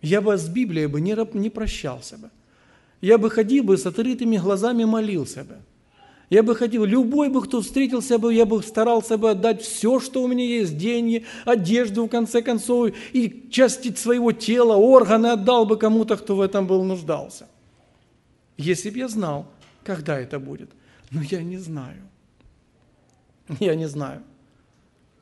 Я 0.00 0.22
бы 0.22 0.34
с 0.34 0.48
Библией 0.48 0.86
бы 0.86 1.02
не, 1.02 1.14
не 1.36 1.50
прощался 1.50 2.16
бы 2.16 2.30
я 3.02 3.18
бы 3.18 3.28
ходил 3.30 3.64
бы 3.64 3.76
с 3.76 3.84
открытыми 3.84 4.38
глазами 4.38 4.84
молился 4.84 5.44
бы. 5.44 5.56
Я 6.30 6.42
бы 6.42 6.54
хотел, 6.54 6.84
любой 6.84 7.28
бы, 7.28 7.42
кто 7.42 7.60
встретился 7.60 8.18
бы, 8.18 8.32
я 8.32 8.46
бы 8.46 8.62
старался 8.62 9.18
бы 9.18 9.32
отдать 9.32 9.60
все, 9.60 10.00
что 10.00 10.22
у 10.22 10.28
меня 10.28 10.46
есть, 10.46 10.78
деньги, 10.78 11.26
одежду, 11.44 12.06
в 12.06 12.08
конце 12.08 12.40
концов, 12.40 12.92
и 13.12 13.48
части 13.50 13.94
своего 13.94 14.32
тела, 14.32 14.76
органы 14.76 15.26
отдал 15.26 15.66
бы 15.66 15.76
кому-то, 15.76 16.16
кто 16.16 16.36
в 16.36 16.40
этом 16.40 16.66
был 16.66 16.84
нуждался. 16.84 17.48
Если 18.56 18.88
бы 18.88 18.98
я 18.98 19.08
знал, 19.08 19.46
когда 19.84 20.18
это 20.18 20.38
будет. 20.38 20.70
Но 21.10 21.20
я 21.22 21.42
не 21.42 21.58
знаю. 21.58 22.02
Я 23.60 23.74
не 23.74 23.88
знаю. 23.88 24.22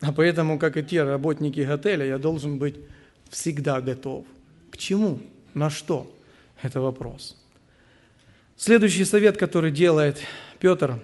А 0.01 0.13
поэтому, 0.13 0.59
как 0.59 0.77
и 0.77 0.83
те 0.83 1.03
работники 1.03 1.61
отеля, 1.61 2.07
я 2.07 2.19
должен 2.19 2.59
быть 2.59 2.77
всегда 3.31 3.81
готов. 3.81 4.27
К 4.71 4.77
чему? 4.77 5.19
На 5.55 5.71
что? 5.71 6.07
Это 6.63 6.81
вопрос. 6.81 7.40
Следующий 8.63 9.07
совет, 9.07 9.39
который 9.39 9.71
делает 9.71 10.19
Петр, 10.59 11.01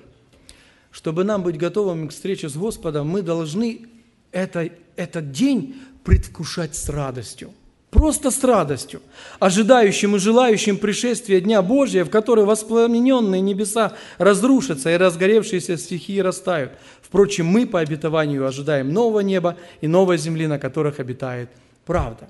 чтобы 0.91 1.25
нам 1.25 1.43
быть 1.43 1.57
готовыми 1.57 2.07
к 2.07 2.11
встрече 2.11 2.51
с 2.51 2.55
Господом, 2.55 3.09
мы 3.09 3.23
должны 3.23 3.87
это, 4.31 4.69
этот 4.95 5.33
день 5.33 5.75
предвкушать 6.05 6.77
с 6.77 6.91
радостью. 6.91 7.55
Просто 7.89 8.31
с 8.31 8.45
радостью, 8.45 9.01
ожидающим 9.39 10.17
и 10.17 10.19
желающим 10.19 10.77
пришествия 10.77 11.41
Дня 11.41 11.63
Божия, 11.63 12.05
в 12.05 12.11
который 12.11 12.45
воспламененные 12.45 13.41
небеса 13.41 13.95
разрушатся 14.19 14.91
и 14.91 14.99
разгоревшиеся 14.99 15.79
стихии 15.79 16.19
растают. 16.19 16.73
Впрочем, 17.01 17.47
мы 17.47 17.67
по 17.67 17.81
обетованию 17.81 18.47
ожидаем 18.47 18.93
нового 18.93 19.21
неба 19.21 19.57
и 19.81 19.89
новой 19.89 20.19
земли, 20.19 20.47
на 20.47 20.59
которых 20.59 21.01
обитает 21.01 21.49
правда. 21.87 22.29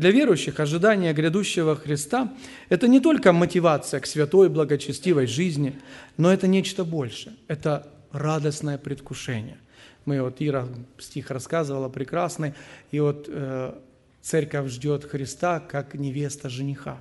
Для 0.00 0.12
верующих 0.12 0.60
ожидание 0.60 1.12
грядущего 1.12 1.76
Христа– 1.76 2.32
это 2.70 2.88
не 2.88 3.00
только 3.00 3.34
мотивация 3.34 4.00
к 4.00 4.06
святой, 4.06 4.48
благочестивой 4.48 5.26
жизни, 5.26 5.78
но 6.16 6.32
это 6.32 6.46
нечто 6.46 6.84
большее. 6.86 7.36
Это 7.48 7.86
радостное 8.10 8.78
предвкушение. 8.78 9.58
Мы 10.06 10.22
вот 10.22 10.36
Ира 10.38 10.66
стих 10.96 11.30
рассказывала 11.30 11.90
прекрасный, 11.90 12.54
и 12.90 12.98
вот 12.98 13.26
э, 13.28 13.74
церковь 14.22 14.70
ждет 14.70 15.04
Христа 15.04 15.60
как 15.60 15.92
невеста 15.92 16.48
жениха. 16.48 16.98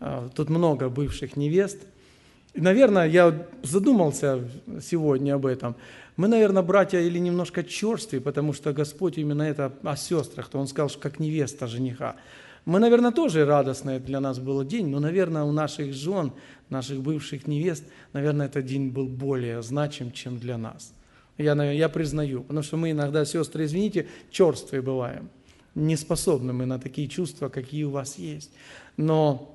Э, 0.00 0.30
тут 0.34 0.48
много 0.48 0.88
бывших 0.88 1.36
невест. 1.36 1.78
И, 2.54 2.62
наверное, 2.62 3.06
я 3.06 3.46
задумался 3.62 4.48
сегодня 4.80 5.34
об 5.34 5.44
этом– 5.44 5.76
мы, 6.16 6.28
наверное, 6.28 6.62
братья, 6.62 7.00
или 7.00 7.18
немножко 7.18 7.64
черствые, 7.64 8.20
потому 8.20 8.52
что 8.52 8.72
Господь 8.72 9.18
именно 9.18 9.42
это 9.42 9.72
о 9.82 9.96
сестрах, 9.96 10.48
то 10.48 10.58
Он 10.58 10.66
сказал, 10.66 10.88
что 10.88 11.00
как 11.00 11.18
невеста 11.18 11.66
жениха. 11.66 12.16
Мы, 12.64 12.78
наверное, 12.78 13.10
тоже 13.10 13.44
радостный 13.44 13.98
для 13.98 14.20
нас 14.20 14.38
был 14.38 14.62
день, 14.64 14.88
но, 14.88 15.00
наверное, 15.00 15.42
у 15.42 15.52
наших 15.52 15.94
жен, 15.94 16.32
наших 16.68 17.00
бывших 17.00 17.46
невест, 17.46 17.84
наверное, 18.12 18.46
этот 18.46 18.66
день 18.66 18.90
был 18.90 19.08
более 19.08 19.62
значим, 19.62 20.12
чем 20.12 20.38
для 20.38 20.58
нас. 20.58 20.92
Я, 21.38 21.54
я 21.72 21.88
признаю, 21.88 22.42
потому 22.42 22.62
что 22.62 22.76
мы 22.76 22.90
иногда, 22.92 23.24
сестры, 23.24 23.64
извините, 23.64 24.06
черствые 24.30 24.82
бываем. 24.82 25.30
Не 25.74 25.96
способны 25.96 26.52
мы 26.52 26.66
на 26.66 26.78
такие 26.78 27.08
чувства, 27.08 27.48
какие 27.48 27.84
у 27.84 27.90
вас 27.90 28.18
есть. 28.18 28.50
Но 28.96 29.51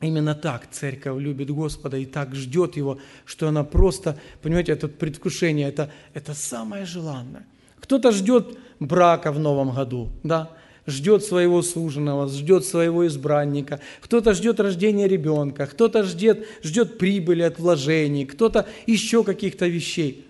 Именно 0.00 0.34
так 0.34 0.70
церковь 0.70 1.20
любит 1.20 1.50
Господа 1.50 1.96
и 1.96 2.06
так 2.06 2.34
ждет 2.34 2.76
Его, 2.76 2.98
что 3.24 3.48
она 3.48 3.64
просто, 3.64 4.16
понимаете, 4.42 4.72
это 4.72 4.86
предвкушение, 4.86 5.68
это, 5.68 5.90
это 6.14 6.34
самое 6.34 6.86
желанное. 6.86 7.46
Кто-то 7.80 8.12
ждет 8.12 8.58
брака 8.78 9.32
в 9.32 9.40
новом 9.40 9.74
году, 9.74 10.10
да, 10.22 10.50
ждет 10.86 11.24
своего 11.24 11.62
суженого, 11.62 12.28
ждет 12.28 12.64
своего 12.64 13.06
избранника, 13.08 13.80
кто-то 14.00 14.34
ждет 14.34 14.60
рождения 14.60 15.08
ребенка, 15.08 15.66
кто-то 15.66 16.04
ждет, 16.04 16.46
ждет 16.62 16.98
прибыли 16.98 17.42
от 17.42 17.58
вложений, 17.58 18.26
кто-то 18.26 18.66
еще 18.86 19.24
каких-то 19.24 19.66
вещей. 19.66 20.26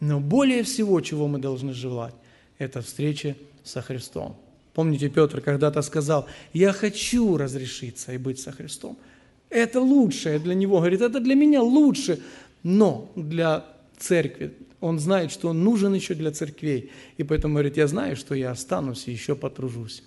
Но 0.00 0.20
более 0.20 0.62
всего, 0.62 1.00
чего 1.00 1.26
мы 1.26 1.38
должны 1.40 1.72
желать, 1.72 2.14
это 2.58 2.82
встреча 2.82 3.36
со 3.64 3.82
Христом. 3.82 4.36
Помните, 4.74 5.08
Петр 5.08 5.40
когда-то 5.40 5.82
сказал, 5.82 6.28
я 6.52 6.72
хочу 6.72 7.36
разрешиться 7.36 8.12
и 8.12 8.18
быть 8.18 8.38
со 8.38 8.52
Христом. 8.52 8.96
Это 9.50 9.80
лучшее 9.80 10.38
для 10.38 10.54
него. 10.54 10.78
Говорит, 10.78 11.00
это 11.00 11.20
для 11.20 11.34
меня 11.34 11.62
лучше. 11.62 12.20
Но 12.62 13.10
для 13.16 13.64
церкви, 13.96 14.54
он 14.80 14.98
знает, 14.98 15.32
что 15.32 15.48
он 15.48 15.64
нужен 15.64 15.94
еще 15.94 16.14
для 16.14 16.32
церквей. 16.32 16.90
И 17.16 17.24
поэтому 17.24 17.54
говорит, 17.54 17.76
я 17.76 17.86
знаю, 17.86 18.16
что 18.16 18.34
я 18.34 18.50
останусь 18.50 19.08
и 19.08 19.12
еще 19.12 19.34
потружусь. 19.34 20.02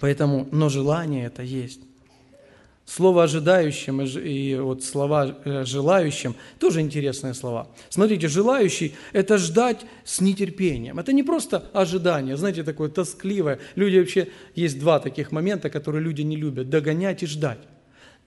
Поэтому, 0.00 0.48
но 0.50 0.68
желание 0.68 1.26
это 1.26 1.42
есть. 1.42 1.80
Слово 2.84 3.24
ожидающим 3.24 4.00
и 4.02 4.54
вот 4.56 4.84
слова 4.84 5.36
э, 5.44 5.64
желающим 5.64 6.36
тоже 6.60 6.80
интересные 6.80 7.34
слова. 7.34 7.66
Смотрите, 7.88 8.28
желающий– 8.28 8.94
это 9.12 9.38
ждать 9.38 9.84
с 10.04 10.20
нетерпением. 10.20 11.00
Это 11.00 11.12
не 11.12 11.24
просто 11.24 11.68
ожидание, 11.72 12.36
знаете, 12.36 12.62
такое 12.62 12.88
тоскливое. 12.88 13.58
Люди 13.74 13.98
вообще, 13.98 14.28
есть 14.54 14.78
два 14.78 15.00
таких 15.00 15.32
момента, 15.32 15.68
которые 15.68 16.04
люди 16.04 16.22
не 16.22 16.36
любят– 16.36 16.70
догонять 16.70 17.24
и 17.24 17.26
ждать 17.26 17.58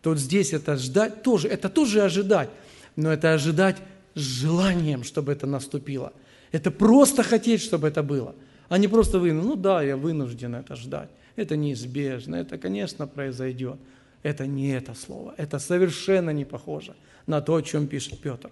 то 0.02 0.12
вот 0.12 0.20
здесь 0.20 0.54
это 0.54 0.78
ждать 0.78 1.24
тоже, 1.24 1.48
это 1.48 1.70
тоже 1.70 2.02
ожидать, 2.02 2.50
но 2.96 3.12
это 3.12 3.34
ожидать 3.34 3.78
с 4.16 4.20
желанием, 4.20 5.04
чтобы 5.04 5.32
это 5.32 5.46
наступило. 5.48 6.14
Это 6.52 6.72
просто 6.72 7.24
хотеть, 7.24 7.62
чтобы 7.62 7.88
это 7.88 8.02
было, 8.02 8.36
а 8.70 8.78
не 8.78 8.88
просто 8.88 9.20
вы, 9.20 9.34
ну 9.34 9.56
да, 9.56 9.84
я 9.84 9.98
вынужден 9.98 10.56
это 10.56 10.76
ждать. 10.76 11.10
Это 11.36 11.56
неизбежно, 11.56 12.36
это, 12.36 12.58
конечно, 12.58 13.08
произойдет. 13.08 13.78
Это 14.24 14.46
не 14.46 14.72
это 14.72 14.94
слово, 14.94 15.34
это 15.38 15.60
совершенно 15.60 16.32
не 16.32 16.44
похоже 16.44 16.94
на 17.26 17.40
то, 17.40 17.56
о 17.56 17.62
чем 17.62 17.88
пишет 17.88 18.20
Петр. 18.20 18.50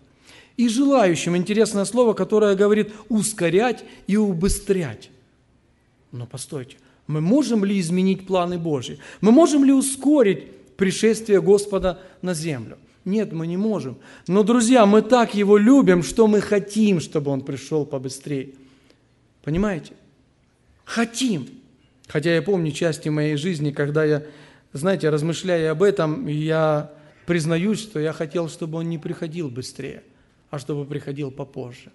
И 0.56 0.70
желающим 0.70 1.36
интересное 1.36 1.86
слово, 1.86 2.14
которое 2.14 2.56
говорит 2.56 2.94
ускорять 3.10 3.84
и 4.08 4.16
убыстрять. 4.16 5.10
Но 6.12 6.26
постойте, 6.26 6.78
мы 7.06 7.20
можем 7.20 7.66
ли 7.66 7.80
изменить 7.80 8.26
планы 8.26 8.58
Божьи? 8.58 9.00
Мы 9.20 9.32
можем 9.32 9.66
ли 9.66 9.74
ускорить 9.74 10.46
пришествия 10.78 11.42
Господа 11.42 12.00
на 12.22 12.34
землю. 12.34 12.78
Нет, 13.04 13.32
мы 13.32 13.48
не 13.48 13.58
можем. 13.58 13.98
Но, 14.28 14.44
друзья, 14.44 14.86
мы 14.86 15.02
так 15.02 15.34
Его 15.34 15.58
любим, 15.58 16.04
что 16.04 16.28
мы 16.28 16.42
хотим, 16.42 17.00
чтобы 17.00 17.32
Он 17.32 17.42
пришел 17.42 17.86
побыстрее. 17.86 18.50
Понимаете? 19.44 19.94
Хотим. 20.84 21.48
Хотя 22.08 22.36
я 22.36 22.42
помню 22.42 22.72
части 22.72 23.10
моей 23.10 23.36
жизни, 23.36 23.72
когда 23.72 24.06
я, 24.06 24.24
знаете, 24.74 25.10
размышляя 25.10 25.72
об 25.72 25.84
этом, 25.84 26.28
я 26.28 26.92
признаюсь, 27.26 27.80
что 27.80 28.00
я 28.00 28.13
хотел, 28.13 28.50
чтобы 28.50 28.78
Он 28.78 28.90
не 28.90 28.98
приходил 28.98 29.50
быстрее, 29.50 30.04
а 30.50 30.60
чтобы 30.60 30.86
приходил 30.86 31.32
попозже. 31.32 31.92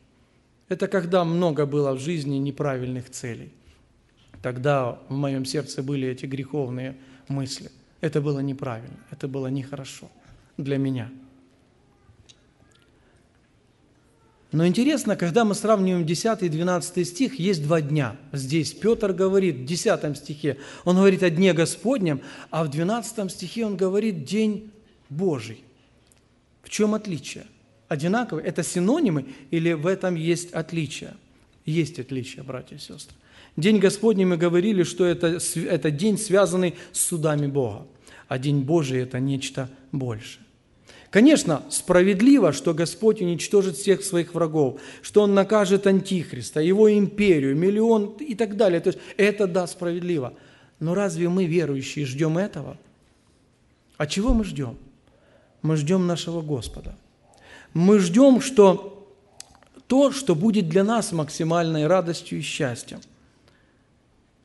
Это 0.68 0.88
когда 0.88 1.24
много 1.24 1.66
было 1.66 1.92
в 1.92 2.00
жизни 2.00 2.36
неправильных 2.36 3.10
целей. 3.10 3.52
Тогда 4.42 4.98
в 5.08 5.14
моем 5.14 5.44
сердце 5.44 5.82
были 5.82 6.08
эти 6.08 6.26
греховные 6.26 6.96
мысли– 7.28 7.70
это 8.02 8.20
было 8.20 8.40
неправильно, 8.40 8.98
это 9.10 9.28
было 9.28 9.46
нехорошо 9.46 10.10
для 10.58 10.76
меня. 10.76 11.10
Но 14.50 14.66
интересно, 14.66 15.16
когда 15.16 15.46
мы 15.46 15.54
сравниваем 15.54 16.04
10 16.04 16.42
и 16.42 16.48
12 16.50 17.08
стих, 17.08 17.38
есть 17.38 17.62
два 17.62 17.80
дня. 17.80 18.16
Здесь 18.32 18.74
Петр 18.74 19.14
говорит 19.14 19.56
в 19.56 19.64
10 19.64 20.18
стихе, 20.18 20.58
он 20.84 20.96
говорит 20.96 21.22
о 21.22 21.30
Дне 21.30 21.54
Господнем, 21.54 22.20
а 22.50 22.64
в 22.64 22.68
12 22.68 23.32
стихе 23.32 23.64
он 23.64 23.76
говорит 23.76 24.24
День 24.24 24.70
Божий. 25.08 25.64
В 26.62 26.68
чем 26.68 26.94
отличие? 26.94 27.46
Одинаковые? 27.88 28.44
Это 28.46 28.62
синонимы 28.62 29.26
или 29.50 29.72
в 29.72 29.86
этом 29.86 30.16
есть 30.16 30.52
отличие? 30.52 31.14
Есть 31.64 31.98
отличие, 31.98 32.42
братья 32.42 32.76
и 32.76 32.78
сестры. 32.78 33.16
День 33.56 33.78
Господний 33.78 34.24
мы 34.24 34.36
говорили, 34.36 34.82
что 34.82 35.04
это, 35.04 35.38
это 35.56 35.90
день, 35.90 36.16
связанный 36.16 36.74
с 36.92 37.00
судами 37.00 37.46
Бога, 37.46 37.86
а 38.28 38.38
День 38.38 38.62
Божий– 38.62 39.00
это 39.02 39.20
нечто 39.20 39.68
большее. 39.92 40.40
Конечно, 41.10 41.62
справедливо, 41.68 42.54
что 42.54 42.72
Господь 42.72 43.20
уничтожит 43.20 43.76
всех 43.76 44.02
своих 44.02 44.34
врагов, 44.34 44.80
что 45.02 45.20
Он 45.20 45.34
накажет 45.34 45.86
Антихриста, 45.86 46.60
его 46.60 46.90
империю, 46.90 47.54
миллион 47.54 48.14
и 48.18 48.34
так 48.34 48.56
далее. 48.56 48.80
То 48.80 48.88
есть 48.88 48.98
это 49.18 49.46
да, 49.46 49.66
справедливо. 49.66 50.32
Но 50.80 50.94
разве 50.94 51.28
мы, 51.28 51.44
верующие, 51.44 52.06
ждем 52.06 52.38
этого? 52.38 52.78
А 53.98 54.06
чего 54.06 54.32
мы 54.32 54.44
ждем? 54.44 54.78
Мы 55.60 55.76
ждем 55.76 56.06
нашего 56.06 56.40
Господа. 56.40 56.96
Мы 57.74 57.98
ждем, 57.98 58.40
что 58.40 59.06
то, 59.86 60.12
что 60.12 60.34
будет 60.34 60.70
для 60.70 60.82
нас 60.82 61.12
максимальной 61.12 61.86
радостью 61.86 62.38
и 62.38 62.42
счастьем– 62.42 63.00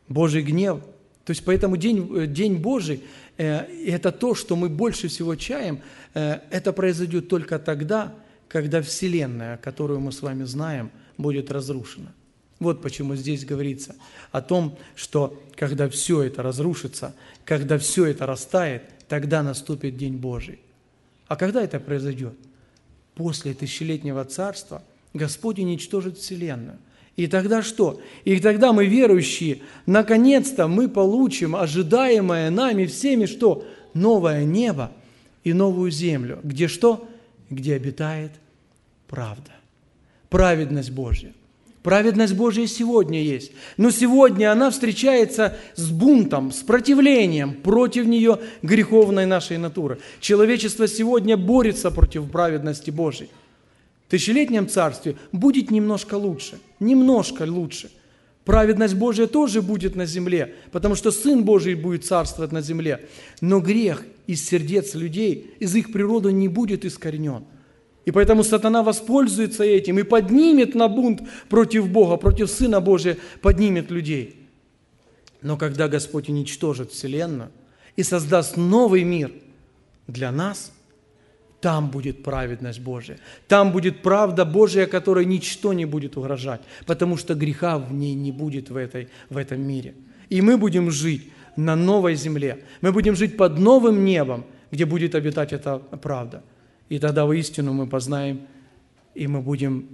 Божий 0.07 0.41
гнев. 0.41 0.79
То 1.25 1.31
есть 1.31 1.43
поэтому 1.43 1.77
день, 1.77 2.09
э, 2.15 2.27
день 2.27 2.55
Божий 2.55 3.03
э,– 3.37 3.65
это 3.85 4.11
то, 4.11 4.35
что 4.35 4.55
мы 4.55 4.69
больше 4.69 5.07
всего 5.07 5.35
чаем, 5.35 5.81
э, 6.13 6.39
это 6.49 6.73
произойдет 6.73 7.27
только 7.27 7.59
тогда, 7.59 8.13
когда 8.47 8.81
Вселенная, 8.81 9.57
которую 9.57 9.99
мы 9.99 10.11
с 10.11 10.21
вами 10.21 10.43
знаем, 10.43 10.91
будет 11.17 11.51
разрушена. 11.51 12.13
Вот 12.59 12.81
почему 12.81 13.15
здесь 13.15 13.45
говорится 13.45 13.95
о 14.31 14.41
том, 14.41 14.77
что 14.95 15.41
когда 15.55 15.89
все 15.89 16.23
это 16.23 16.41
разрушится, 16.41 17.13
когда 17.45 17.77
все 17.77 18.05
это 18.05 18.25
растает, 18.25 18.83
тогда 19.07 19.43
наступит 19.43 19.97
День 19.97 20.17
Божий. 20.17 20.59
А 21.27 21.35
когда 21.35 21.61
это 21.61 21.79
произойдет? 21.79 22.33
после 23.17 23.55
тысячелетнего 23.55 24.23
царства 24.23 24.83
Господь 25.13 25.59
уничтожит 25.59 26.17
Вселенную. 26.17 26.77
И 27.17 27.25
тогда 27.25 27.63
что? 27.63 27.99
И 28.25 28.39
тогда 28.39 28.71
мы, 28.71 28.85
верующие, 28.85 29.61
наконец-то 29.87 30.67
мы 30.67 30.87
получим 30.87 31.55
ожидаемое 31.55 32.51
нами 32.51 32.85
всеми 32.85 33.25
что? 33.25 33.65
Новое 33.95 34.45
небо 34.45 34.91
и 35.43 35.51
новую 35.51 35.89
землю. 35.89 36.39
Где 36.43 36.67
что? 36.67 37.09
Где 37.49 37.73
обитает 37.73 38.31
правда. 39.07 39.51
Праведность 40.29 40.91
Божья. 40.91 41.33
Праведность 41.81 42.35
Божья 42.35 42.67
сегодня 42.67 43.23
есть. 43.23 43.51
Но 43.77 43.89
сегодня 43.89 44.51
она 44.51 44.69
встречается 44.69 45.57
с 45.75 45.89
бунтом, 45.89 46.51
с 46.51 46.57
противлением 46.57 47.53
против 47.55 48.05
нее 48.05 48.39
греховной 48.61 49.25
нашей 49.25 49.57
натуры. 49.57 49.97
Человечество 50.19 50.87
сегодня 50.87 51.35
борется 51.35 51.89
против 51.89 52.29
праведности 52.29 52.91
Божьей. 52.91 53.29
Тысячелетнем 54.09 54.69
царстве 54.69 55.15
будет 55.31 55.71
немножко 55.71 56.15
лучше. 56.15 56.59
Немножко 56.79 57.43
лучше. 57.43 57.91
Праведность 58.45 58.95
Божья 58.95 59.27
тоже 59.27 59.61
будет 59.61 59.95
на 59.95 60.05
земле, 60.05 60.55
потому 60.71 60.95
что 60.95 61.11
Сын 61.11 61.43
Божий 61.43 61.75
будет 61.75 62.05
царствовать 62.05 62.53
на 62.53 62.61
земле. 62.61 63.07
Но 63.41 63.59
грех 63.59 64.03
из 64.25 64.47
сердец 64.47 64.95
людей, 64.95 65.53
из 65.59 65.75
их 65.75 65.91
природы 65.91 66.31
не 66.31 66.47
будет 66.47 66.85
искоренен– 66.85 67.43
и 68.07 68.11
поэтому 68.11 68.45
сатана 68.45 68.83
воспользуется 68.83 69.65
этим 69.65 69.99
и 69.99 70.03
поднимет 70.03 70.75
на 70.75 70.87
бунт 70.87 71.23
против 71.49 71.89
Бога, 71.89 72.15
против 72.15 72.49
Сына 72.49 72.79
Божия, 72.79 73.17
поднимет 73.41 73.91
людей. 73.91 74.47
Но 75.41 75.57
когда 75.57 75.89
Господь 75.89 76.29
уничтожит 76.29 76.93
Вселенную 76.93 77.51
и 77.97 78.03
создаст 78.03 78.55
новый 78.55 79.03
мир 79.03 79.33
для 80.07 80.31
нас, 80.31 80.71
там 81.61 81.89
будет 81.89 82.23
праведность 82.23 82.79
Божия. 82.79 83.17
Там 83.47 83.71
будет 83.71 84.01
правда 84.01 84.45
Божия, 84.45 84.85
которой 84.85 85.25
ничто 85.25 85.73
не 85.73 85.85
будет 85.85 86.17
угрожать, 86.17 86.61
потому 86.85 87.17
что 87.17 87.35
греха 87.35 87.77
в 87.79 87.93
ней 87.93 88.13
не 88.13 88.31
будет 88.31 88.69
в, 88.69 88.75
этой, 88.75 89.09
в 89.29 89.37
этом 89.37 89.61
мире. 89.61 89.95
И 90.29 90.41
мы 90.41 90.57
будем 90.57 90.91
жить 90.91 91.31
на 91.55 91.75
новой 91.75 92.15
земле. 92.15 92.63
Мы 92.81 92.91
будем 92.91 93.15
жить 93.15 93.37
под 93.37 93.57
новым 93.57 94.05
небом, 94.05 94.45
где 94.71 94.85
будет 94.85 95.15
обитать 95.15 95.53
эта 95.53 95.79
правда– 95.79 96.43
и 96.89 96.99
тогда 96.99 97.25
воистину 97.25 97.73
мы 97.73 97.87
познаем, 97.87 98.47
и 99.13 99.27
мы 99.27 99.41
будем 99.41 99.87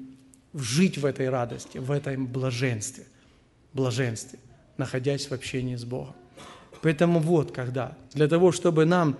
жить 0.53 0.97
в 0.97 1.05
этой 1.05 1.29
радости, 1.29 1.79
в 1.79 1.91
этом 1.91 2.27
блаженстве, 2.27 3.05
блаженстве, 3.73 4.39
находясь 4.77 5.27
в 5.27 5.31
общении 5.31 5.75
с 5.75 5.85
Богом. 5.85 6.15
Поэтому 6.81 7.19
вот 7.19 7.51
когда, 7.51 7.97
для 8.13 8.27
того, 8.27 8.51
чтобы 8.51 8.85
нам 8.85 9.17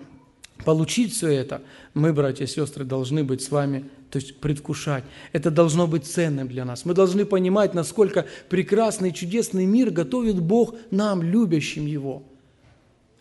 получить 0.63 1.13
все 1.13 1.29
это, 1.29 1.61
мы, 1.93 2.13
братья 2.13 2.45
и 2.45 2.47
сестры, 2.47 2.85
должны 2.85 3.23
быть 3.23 3.41
с 3.41 3.51
вами, 3.51 3.85
то 4.09 4.19
есть 4.19 4.39
предвкушать. 4.39 5.03
Это 5.31 5.51
должно 5.51 5.87
быть 5.87 6.05
ценным 6.05 6.47
для 6.47 6.65
нас. 6.65 6.85
Мы 6.85 6.93
должны 6.93 7.25
понимать, 7.25 7.73
насколько 7.73 8.25
прекрасный, 8.49 9.11
чудесный 9.11 9.65
мир 9.65 9.91
готовит 9.91 10.39
Бог 10.39 10.75
нам, 10.91 11.21
любящим 11.21 11.85
Его. 11.85 12.23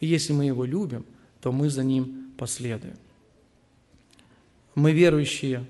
И 0.00 0.06
если 0.06 0.32
мы 0.32 0.44
Его 0.46 0.64
любим, 0.64 1.04
то 1.40 1.52
мы 1.52 1.70
за 1.70 1.84
Ним 1.84 2.32
последуем. 2.36 2.96
Мы 4.74 4.92
верующие 4.92 5.66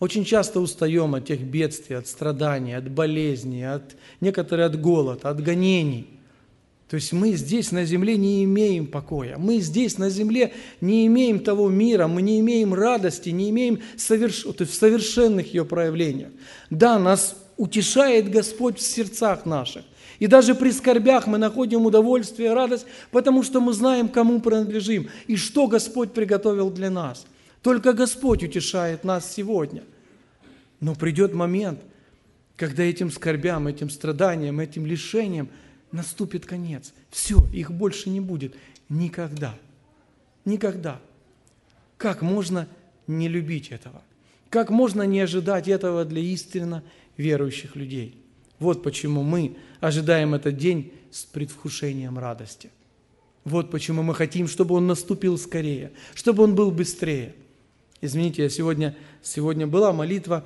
очень 0.00 0.24
часто 0.24 0.60
устаем 0.60 1.14
от 1.14 1.26
тех 1.26 1.40
бедствий, 1.40 1.96
от 1.96 2.06
страданий, 2.06 2.74
от 2.74 2.88
болезней, 2.88 3.64
от 3.64 3.96
некоторые 4.20 4.66
от 4.66 4.80
голода, 4.80 5.28
от 5.28 5.42
гонений. 5.42 6.06
То 6.88 6.96
есть 6.96 7.12
мы 7.12 7.32
здесь 7.32 7.70
на 7.70 7.84
земле 7.84 8.16
не 8.16 8.44
имеем 8.44 8.86
покоя, 8.86 9.36
мы 9.38 9.60
здесь 9.60 9.98
на 9.98 10.08
земле 10.08 10.54
не 10.80 11.06
имеем 11.06 11.40
того 11.40 11.68
мира, 11.68 12.06
мы 12.06 12.22
не 12.22 12.40
имеем 12.40 12.72
радости, 12.72 13.28
не 13.28 13.50
имеем 13.50 13.80
соверш... 13.96 14.42
то 14.42 14.56
есть 14.60 14.72
в 14.72 14.76
совершенных 14.76 15.52
ее 15.52 15.64
проявлениях. 15.64 16.30
Да, 16.70 16.98
нас 16.98 17.36
утешает 17.58 18.30
Господь 18.30 18.78
в 18.78 18.82
сердцах 18.82 19.44
наших. 19.44 19.84
И 20.18 20.26
даже 20.26 20.54
при 20.54 20.70
скорбях 20.70 21.26
мы 21.26 21.38
находим 21.38 21.84
удовольствие, 21.84 22.54
радость, 22.54 22.86
потому 23.10 23.42
что 23.42 23.60
мы 23.60 23.72
знаем, 23.72 24.08
кому 24.08 24.40
принадлежим 24.40 25.08
и 25.26 25.36
что 25.36 25.66
Господь 25.66 26.12
приготовил 26.12 26.70
для 26.70 26.90
нас– 26.90 27.26
только 27.62 27.92
Господь 27.92 28.44
утешает 28.44 29.04
нас 29.04 29.32
сегодня. 29.32 29.82
Но 30.80 30.94
придет 30.94 31.34
момент, 31.34 31.80
когда 32.56 32.82
этим 32.82 33.10
скорбям, 33.10 33.66
этим 33.66 33.90
страданиям, 33.90 34.60
этим 34.60 34.86
лишениям 34.86 35.48
наступит 35.92 36.46
конец. 36.46 36.92
Все, 37.10 37.46
их 37.52 37.70
больше 37.70 38.10
не 38.10 38.20
будет. 38.20 38.54
Никогда. 38.88 39.54
Никогда. 40.44 41.00
Как 41.96 42.22
можно 42.22 42.68
не 43.06 43.28
любить 43.28 43.70
этого? 43.70 44.02
Как 44.50 44.70
можно 44.70 45.02
не 45.02 45.20
ожидать 45.20 45.68
этого 45.68 46.04
для 46.04 46.22
истинно 46.22 46.82
верующих 47.16 47.76
людей? 47.76 48.16
Вот 48.58 48.82
почему 48.82 49.22
мы 49.22 49.56
ожидаем 49.80 50.34
этот 50.34 50.56
день 50.56 50.92
с 51.10 51.24
предвкушением 51.24 52.18
радости. 52.18 52.70
Вот 53.44 53.70
почему 53.70 54.02
мы 54.02 54.14
хотим, 54.14 54.48
чтобы 54.48 54.74
он 54.74 54.86
наступил 54.86 55.38
скорее, 55.38 55.92
чтобы 56.14 56.42
он 56.44 56.54
был 56.54 56.70
быстрее– 56.70 57.34
Извините, 58.00 58.44
я 58.44 58.48
сегодня, 58.48 58.96
сегодня 59.22 59.66
была 59.66 59.92
молитва, 59.92 60.44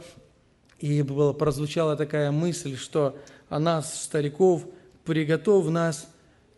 и 0.79 1.03
была, 1.03 1.33
прозвучала 1.33 1.97
такая 1.97 2.33
мысль, 2.33 2.77
что 2.77 3.17
о 3.51 3.59
нас, 3.59 4.05
стариков, 4.05 4.65
приготовь 5.05 5.69
нас 5.69 6.09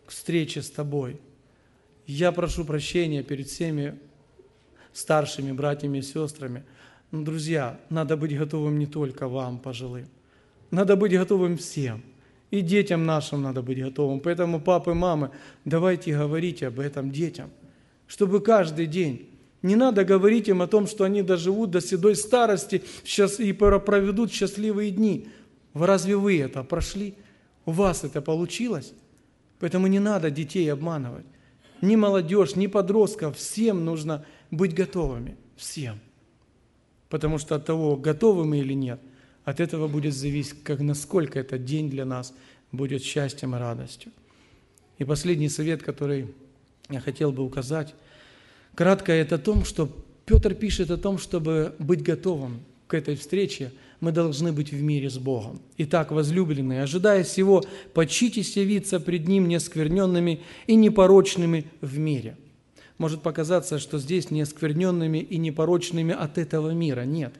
к 0.05 0.11
встрече 0.11 0.61
с 0.61 0.69
Тобой. 0.69 1.19
Я 2.05 2.31
прошу 2.31 2.65
прощения 2.65 3.23
перед 3.23 3.47
всеми 3.47 3.97
старшими 4.93 5.51
братьями 5.51 5.99
и 5.99 6.01
сестрами. 6.01 6.63
Но, 7.11 7.23
друзья, 7.23 7.79
надо 7.89 8.17
быть 8.17 8.37
готовым 8.37 8.79
не 8.79 8.85
только 8.85 9.27
вам, 9.27 9.59
пожилым. 9.59 10.07
Надо 10.71 10.95
быть 10.95 11.11
готовым 11.11 11.57
всем. 11.57 12.03
И 12.51 12.61
детям 12.61 13.05
нашим 13.05 13.41
надо 13.41 13.61
быть 13.61 13.81
готовым. 13.81 14.19
Поэтому, 14.19 14.61
папы, 14.61 14.93
мамы, 14.93 15.31
давайте 15.65 16.17
говорить 16.17 16.63
об 16.63 16.79
этом 16.79 17.11
детям, 17.11 17.49
чтобы 18.07 18.39
каждый 18.39 18.85
день 18.85 19.29
не 19.61 19.75
надо 19.75 20.05
говорить 20.05 20.47
им 20.47 20.61
о 20.61 20.67
том, 20.67 20.85
что 20.85 21.05
они 21.05 21.23
доживут 21.23 21.71
до 21.71 21.81
седой 21.81 22.15
старости 22.15 22.83
и 23.39 23.53
проведут 23.53 24.31
счастливые 24.31 24.91
дни. 24.91 25.27
Разве 25.73 26.15
вы 26.15 26.39
это 26.39 26.63
прошли? 26.63 27.15
У 27.65 27.71
вас 27.71 28.03
это 28.03 28.21
получилось? 28.21 28.93
Поэтому 29.59 29.87
не 29.87 29.99
надо 29.99 30.29
детей 30.29 30.71
обманывать. 30.71 31.25
Ни 31.81 31.95
молодежь, 31.95 32.55
ни 32.55 32.67
подростков. 32.67 33.37
Всем 33.37 33.85
нужно 33.85 34.25
быть 34.51 34.73
готовыми. 34.73 35.37
Всем. 35.55 35.99
Потому 37.09 37.37
что 37.37 37.55
от 37.55 37.65
того, 37.65 37.95
готовы 37.95 38.45
мы 38.45 38.59
или 38.59 38.73
нет, 38.73 38.99
от 39.43 39.59
этого 39.59 39.87
будет 39.87 40.13
зависеть, 40.13 40.63
как, 40.63 40.79
насколько 40.79 41.39
этот 41.39 41.65
день 41.65 41.89
для 41.89 42.05
нас 42.05 42.33
будет 42.71 43.03
счастьем 43.03 43.55
и 43.55 43.59
радостью. 43.59 44.11
И 44.97 45.03
последний 45.03 45.49
совет, 45.49 45.83
который 45.83 46.33
я 46.89 46.99
хотел 46.99 47.31
бы 47.31 47.43
указать, 47.43 47.95
Кратко 48.75 49.13
это 49.13 49.35
о 49.35 49.39
том, 49.39 49.63
что 49.63 49.89
Петр 50.25 50.53
пишет 50.53 50.91
о 50.91 50.97
том, 50.97 51.17
чтобы 51.17 51.75
быть 51.79 52.03
готовым 52.03 52.59
к 52.87 52.93
этой 52.93 53.15
встрече, 53.15 53.71
мы 54.05 54.11
должны 54.11 54.51
быть 54.51 54.71
в 54.71 54.79
мире 54.83 55.09
с 55.09 55.17
Богом. 55.17 55.59
Итак, 55.79 56.11
возлюбленные, 56.11 56.83
ожидая 56.83 57.23
всего, 57.23 57.63
почитесь 57.95 58.55
явиться 58.55 58.99
пред 58.99 59.27
Ним 59.27 59.47
неоскверненными 59.47 60.41
и 60.67 60.75
непорочными 60.75 61.65
в 61.81 61.97
мире. 61.97 62.37
Может 62.99 63.23
показаться, 63.23 63.79
что 63.79 63.97
здесь 63.97 64.29
неоскверненными 64.29 65.17
и 65.17 65.37
непорочными 65.37 66.13
от 66.13 66.37
этого 66.37 66.69
мира. 66.69 67.01
Нет. 67.01 67.33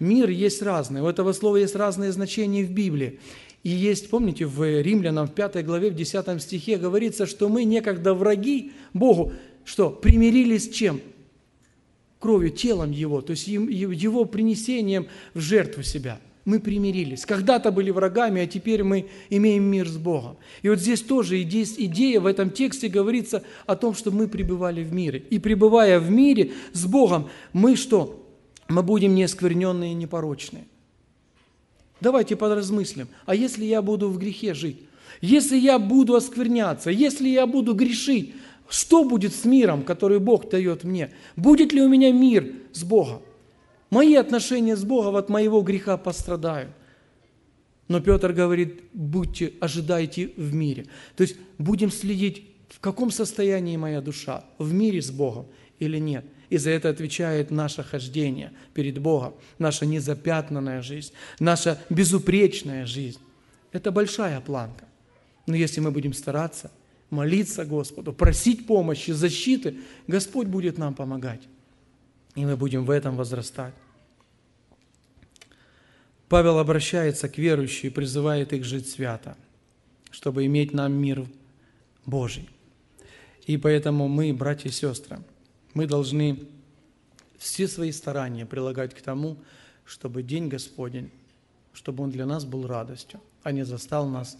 Мир 0.00 0.30
есть 0.30 0.62
разный. 0.62 1.02
У 1.02 1.06
этого 1.06 1.34
слова 1.34 1.58
есть 1.58 1.76
разные 1.76 2.10
значения 2.10 2.64
в 2.64 2.70
Библии. 2.70 3.20
И 3.62 3.68
есть, 3.68 4.08
помните, 4.08 4.46
в 4.46 4.80
Римлянам 4.80 5.26
в 5.26 5.34
5 5.34 5.62
главе, 5.62 5.90
в 5.90 5.94
10 5.94 6.40
стихе 6.42 6.78
говорится, 6.78 7.26
что 7.26 7.50
мы 7.50 7.64
некогда 7.64 8.14
враги 8.14 8.72
Богу, 8.94 9.34
что 9.66 9.90
примирились 9.90 10.70
с 10.70 10.74
чем? 10.74 11.02
Кровью, 12.18 12.50
телом 12.50 12.90
Его, 12.90 13.20
то 13.20 13.30
есть 13.30 13.46
Его 13.46 14.24
принесением 14.24 15.06
в 15.34 15.40
жертву 15.40 15.82
себя. 15.82 16.20
Мы 16.44 16.60
примирились. 16.60 17.26
Когда-то 17.26 17.70
были 17.70 17.90
врагами, 17.90 18.40
а 18.40 18.46
теперь 18.46 18.82
мы 18.82 19.08
имеем 19.28 19.64
мир 19.64 19.86
с 19.86 19.98
Богом. 19.98 20.38
И 20.62 20.70
вот 20.70 20.78
здесь 20.78 21.02
тоже 21.02 21.42
идея 21.42 22.20
в 22.20 22.26
этом 22.26 22.50
тексте 22.50 22.88
говорится 22.88 23.44
о 23.66 23.76
том, 23.76 23.94
что 23.94 24.10
мы 24.10 24.28
пребывали 24.28 24.82
в 24.82 24.90
мире. 24.90 25.22
И 25.28 25.38
пребывая 25.38 26.00
в 26.00 26.10
мире 26.10 26.52
с 26.72 26.86
Богом, 26.86 27.28
мы 27.52 27.76
что? 27.76 28.26
Мы 28.66 28.82
будем 28.82 29.14
неоскверненные 29.14 29.92
и 29.92 29.94
непорочные. 29.94 30.64
Давайте 32.00 32.34
подразмыслим. 32.34 33.08
А 33.26 33.34
если 33.34 33.66
я 33.66 33.82
буду 33.82 34.08
в 34.08 34.18
грехе 34.18 34.54
жить? 34.54 34.78
Если 35.20 35.58
я 35.58 35.78
буду 35.78 36.14
оскверняться? 36.14 36.90
Если 36.90 37.28
я 37.28 37.46
буду 37.46 37.74
грешить? 37.74 38.34
Что 38.68 39.04
будет 39.04 39.34
с 39.34 39.44
миром, 39.44 39.82
который 39.82 40.18
Бог 40.18 40.50
дает 40.50 40.84
мне? 40.84 41.10
Будет 41.36 41.72
ли 41.72 41.82
у 41.82 41.88
меня 41.88 42.12
мир 42.12 42.52
с 42.72 42.84
Богом? 42.84 43.22
Мои 43.90 44.14
отношения 44.14 44.76
с 44.76 44.84
Богом 44.84 45.16
от 45.16 45.30
моего 45.30 45.62
греха 45.62 45.96
пострадают. 45.96 46.70
Но 47.88 48.00
Петр 48.00 48.34
говорит, 48.34 48.82
будьте, 48.92 49.54
ожидайте 49.60 50.32
в 50.36 50.52
мире. 50.54 50.86
То 51.16 51.22
есть 51.22 51.36
будем 51.56 51.90
следить, 51.90 52.46
в 52.68 52.80
каком 52.80 53.10
состоянии 53.10 53.78
моя 53.78 54.02
душа, 54.02 54.44
в 54.58 54.74
мире 54.74 55.00
с 55.00 55.10
Богом 55.10 55.46
или 55.78 55.98
нет. 55.98 56.26
И 56.50 56.58
за 56.58 56.70
это 56.70 56.90
отвечает 56.90 57.50
наше 57.50 57.82
хождение 57.82 58.52
перед 58.74 58.98
Богом, 58.98 59.34
наша 59.58 59.86
незапятнанная 59.86 60.82
жизнь, 60.82 61.12
наша 61.40 61.78
безупречная 61.88 62.84
жизнь. 62.84 63.20
Это 63.72 63.90
большая 63.90 64.40
планка. 64.40 64.84
Но 65.46 65.54
если 65.54 65.80
мы 65.80 65.90
будем 65.90 66.12
стараться, 66.12 66.70
молиться 67.10 67.64
Господу, 67.64 68.12
просить 68.12 68.66
помощи, 68.66 69.10
защиты, 69.10 69.78
Господь 70.06 70.46
будет 70.46 70.78
нам 70.78 70.94
помогать. 70.94 71.42
И 72.34 72.44
мы 72.44 72.56
будем 72.56 72.84
в 72.84 72.90
этом 72.90 73.16
возрастать. 73.16 73.74
Павел 76.28 76.58
обращается 76.58 77.28
к 77.28 77.38
верующим 77.38 77.88
и 77.88 77.92
призывает 77.92 78.52
их 78.52 78.64
жить 78.64 78.88
свято, 78.88 79.36
чтобы 80.10 80.44
иметь 80.44 80.74
нам 80.74 80.92
мир 80.92 81.26
Божий. 82.04 82.48
И 83.46 83.56
поэтому 83.56 84.08
мы, 84.08 84.34
братья 84.34 84.68
и 84.68 84.72
сестры, 84.72 85.20
мы 85.72 85.86
должны 85.86 86.46
все 87.38 87.66
свои 87.66 87.92
старания 87.92 88.44
прилагать 88.44 88.94
к 88.94 89.00
тому, 89.00 89.38
чтобы 89.86 90.22
День 90.22 90.48
Господень, 90.48 91.10
чтобы 91.72 92.04
он 92.04 92.10
для 92.10 92.26
нас 92.26 92.44
был 92.44 92.66
радостью, 92.66 93.20
а 93.42 93.52
не 93.52 93.64
застал 93.64 94.06
нас 94.06 94.36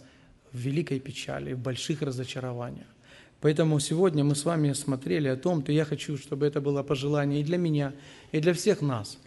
в 0.51 0.57
великой 0.57 0.99
печали, 0.99 1.53
в 1.53 1.59
больших 1.59 2.01
разочарованиях. 2.01 2.87
Поэтому 3.41 3.79
сегодня 3.79 4.23
мы 4.23 4.35
с 4.35 4.43
вами 4.43 4.73
смотрели 4.73 5.27
о 5.29 5.37
том, 5.37 5.61
то 5.61 5.71
я 5.71 5.85
хочу, 5.85 6.17
чтобы 6.17 6.45
это 6.45 6.59
было 6.59 6.83
пожелание 6.83 7.41
и 7.41 7.43
для 7.43 7.57
меня, 7.57 7.93
и 8.31 8.39
для 8.39 8.53
всех 8.53 8.81
нас. 8.81 9.17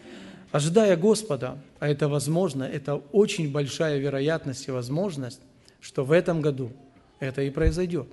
Ожидая 0.51 0.95
Господа, 0.97 1.57
а 1.79 1.87
это 1.87 2.07
возможно, 2.07 2.63
это 2.63 2.95
очень 3.11 3.51
большая 3.51 3.97
вероятность 3.97 4.67
и 4.67 4.71
возможность, 4.71 5.41
что 5.81 6.05
в 6.05 6.11
этом 6.11 6.41
году 6.41 6.71
это 7.19 7.41
и 7.41 7.49
произойдет. 7.49 8.07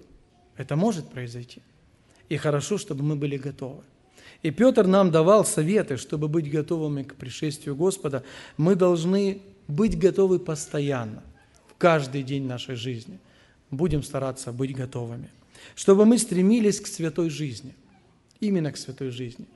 Это 0.56 0.74
может 0.74 1.06
произойти. 1.08 1.60
И 2.30 2.36
хорошо, 2.36 2.78
чтобы 2.78 3.02
мы 3.02 3.16
были 3.16 3.36
готовы. 3.36 3.82
И 4.42 4.50
Петр 4.50 4.86
нам 4.86 5.10
давал 5.10 5.44
советы, 5.44 5.98
чтобы 5.98 6.28
быть 6.28 6.50
готовыми 6.50 7.02
к 7.02 7.14
пришествию 7.16 7.76
Господа. 7.76 8.24
Мы 8.56 8.74
должны 8.74 9.42
быть 9.68 9.98
готовы 9.98 10.38
постоянно 10.38 11.22
каждый 11.80 12.22
день 12.22 12.46
нашей 12.46 12.76
жизни. 12.76 13.18
Будем 13.70 14.02
стараться 14.02 14.52
быть 14.52 14.76
готовыми. 14.76 15.30
Чтобы 15.74 16.04
мы 16.04 16.18
стремились 16.18 16.80
к 16.80 16.86
святой 16.86 17.30
жизни. 17.30 17.74
Именно 18.40 18.70
к 18.72 18.76
святой 18.76 19.10
жизни. 19.10 19.46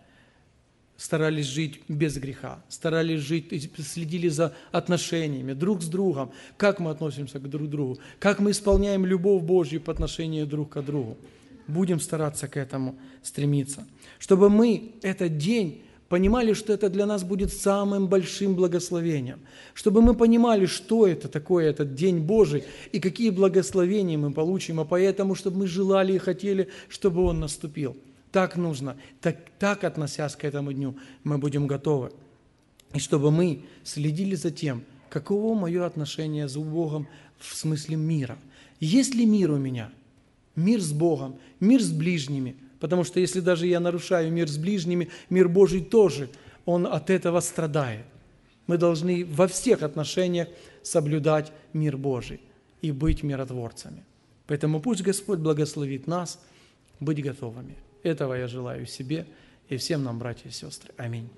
Старались 0.96 1.46
жить 1.46 1.80
без 1.88 2.16
греха, 2.16 2.62
старались 2.68 3.20
жить, 3.20 3.72
следили 3.78 4.28
за 4.28 4.54
отношениями 4.72 5.52
друг 5.52 5.82
с 5.82 5.86
другом, 5.86 6.30
как 6.56 6.78
мы 6.78 6.92
относимся 6.92 7.40
к 7.40 7.50
друг 7.50 7.68
другу, 7.68 7.98
как 8.20 8.38
мы 8.38 8.52
исполняем 8.52 9.04
любовь 9.04 9.42
Божью 9.42 9.80
по 9.80 9.92
отношению 9.92 10.46
друг 10.46 10.70
к 10.70 10.82
другу. 10.82 11.18
Будем 11.66 11.98
стараться 11.98 12.46
к 12.46 12.56
этому 12.56 12.94
стремиться. 13.22 13.84
Чтобы 14.18 14.50
мы 14.50 14.92
этот 15.02 15.36
день 15.36 15.82
понимали, 16.08 16.52
что 16.52 16.72
это 16.72 16.88
для 16.90 17.06
нас 17.06 17.24
будет 17.24 17.52
самым 17.52 18.08
большим 18.08 18.54
благословением, 18.54 19.40
чтобы 19.72 20.02
мы 20.02 20.14
понимали, 20.14 20.66
что 20.66 21.06
это 21.06 21.28
такое, 21.28 21.70
этот 21.70 21.94
День 21.94 22.18
Божий, 22.18 22.64
и 22.92 23.00
какие 23.00 23.30
благословения 23.30 24.18
мы 24.18 24.32
получим, 24.32 24.80
а 24.80 24.84
поэтому, 24.84 25.34
чтобы 25.34 25.58
мы 25.58 25.66
желали 25.66 26.12
и 26.12 26.18
хотели, 26.18 26.68
чтобы 26.88 27.22
он 27.22 27.40
наступил. 27.40 27.96
Так 28.32 28.56
нужно, 28.56 28.96
так, 29.20 29.38
так 29.58 29.84
относясь 29.84 30.34
к 30.34 30.44
этому 30.44 30.72
дню, 30.72 30.96
мы 31.22 31.38
будем 31.38 31.66
готовы. 31.66 32.12
И 32.92 32.98
чтобы 32.98 33.30
мы 33.30 33.62
следили 33.84 34.34
за 34.34 34.50
тем, 34.50 34.84
каково 35.08 35.54
мое 35.54 35.86
отношение 35.86 36.48
с 36.48 36.56
Богом 36.56 37.08
в 37.38 37.54
смысле 37.54 37.96
мира. 37.96 38.38
Есть 38.80 39.14
ли 39.14 39.24
мир 39.24 39.52
у 39.52 39.56
меня? 39.56 39.90
Мир 40.56 40.80
с 40.80 40.92
Богом, 40.92 41.38
мир 41.60 41.82
с 41.82 41.90
ближними– 41.90 42.56
Потому 42.84 43.02
что 43.02 43.18
если 43.18 43.40
даже 43.40 43.66
я 43.66 43.80
нарушаю 43.80 44.30
мир 44.30 44.46
с 44.46 44.58
ближними, 44.58 45.08
мир 45.30 45.48
Божий 45.48 45.80
тоже, 45.80 46.28
он 46.66 46.86
от 46.86 47.08
этого 47.08 47.40
страдает. 47.40 48.04
Мы 48.66 48.76
должны 48.76 49.24
во 49.24 49.48
всех 49.48 49.82
отношениях 49.82 50.48
соблюдать 50.82 51.50
мир 51.72 51.96
Божий 51.96 52.42
и 52.82 52.92
быть 52.92 53.22
миротворцами. 53.22 54.04
Поэтому 54.46 54.82
пусть 54.82 55.00
Господь 55.00 55.38
благословит 55.38 56.06
нас 56.06 56.38
быть 57.00 57.22
готовыми. 57.22 57.74
Этого 58.02 58.34
я 58.34 58.48
желаю 58.48 58.84
себе 58.84 59.26
и 59.70 59.78
всем 59.78 60.04
нам, 60.04 60.18
братья 60.18 60.50
и 60.50 60.52
сестры. 60.52 60.92
Аминь. 60.98 61.30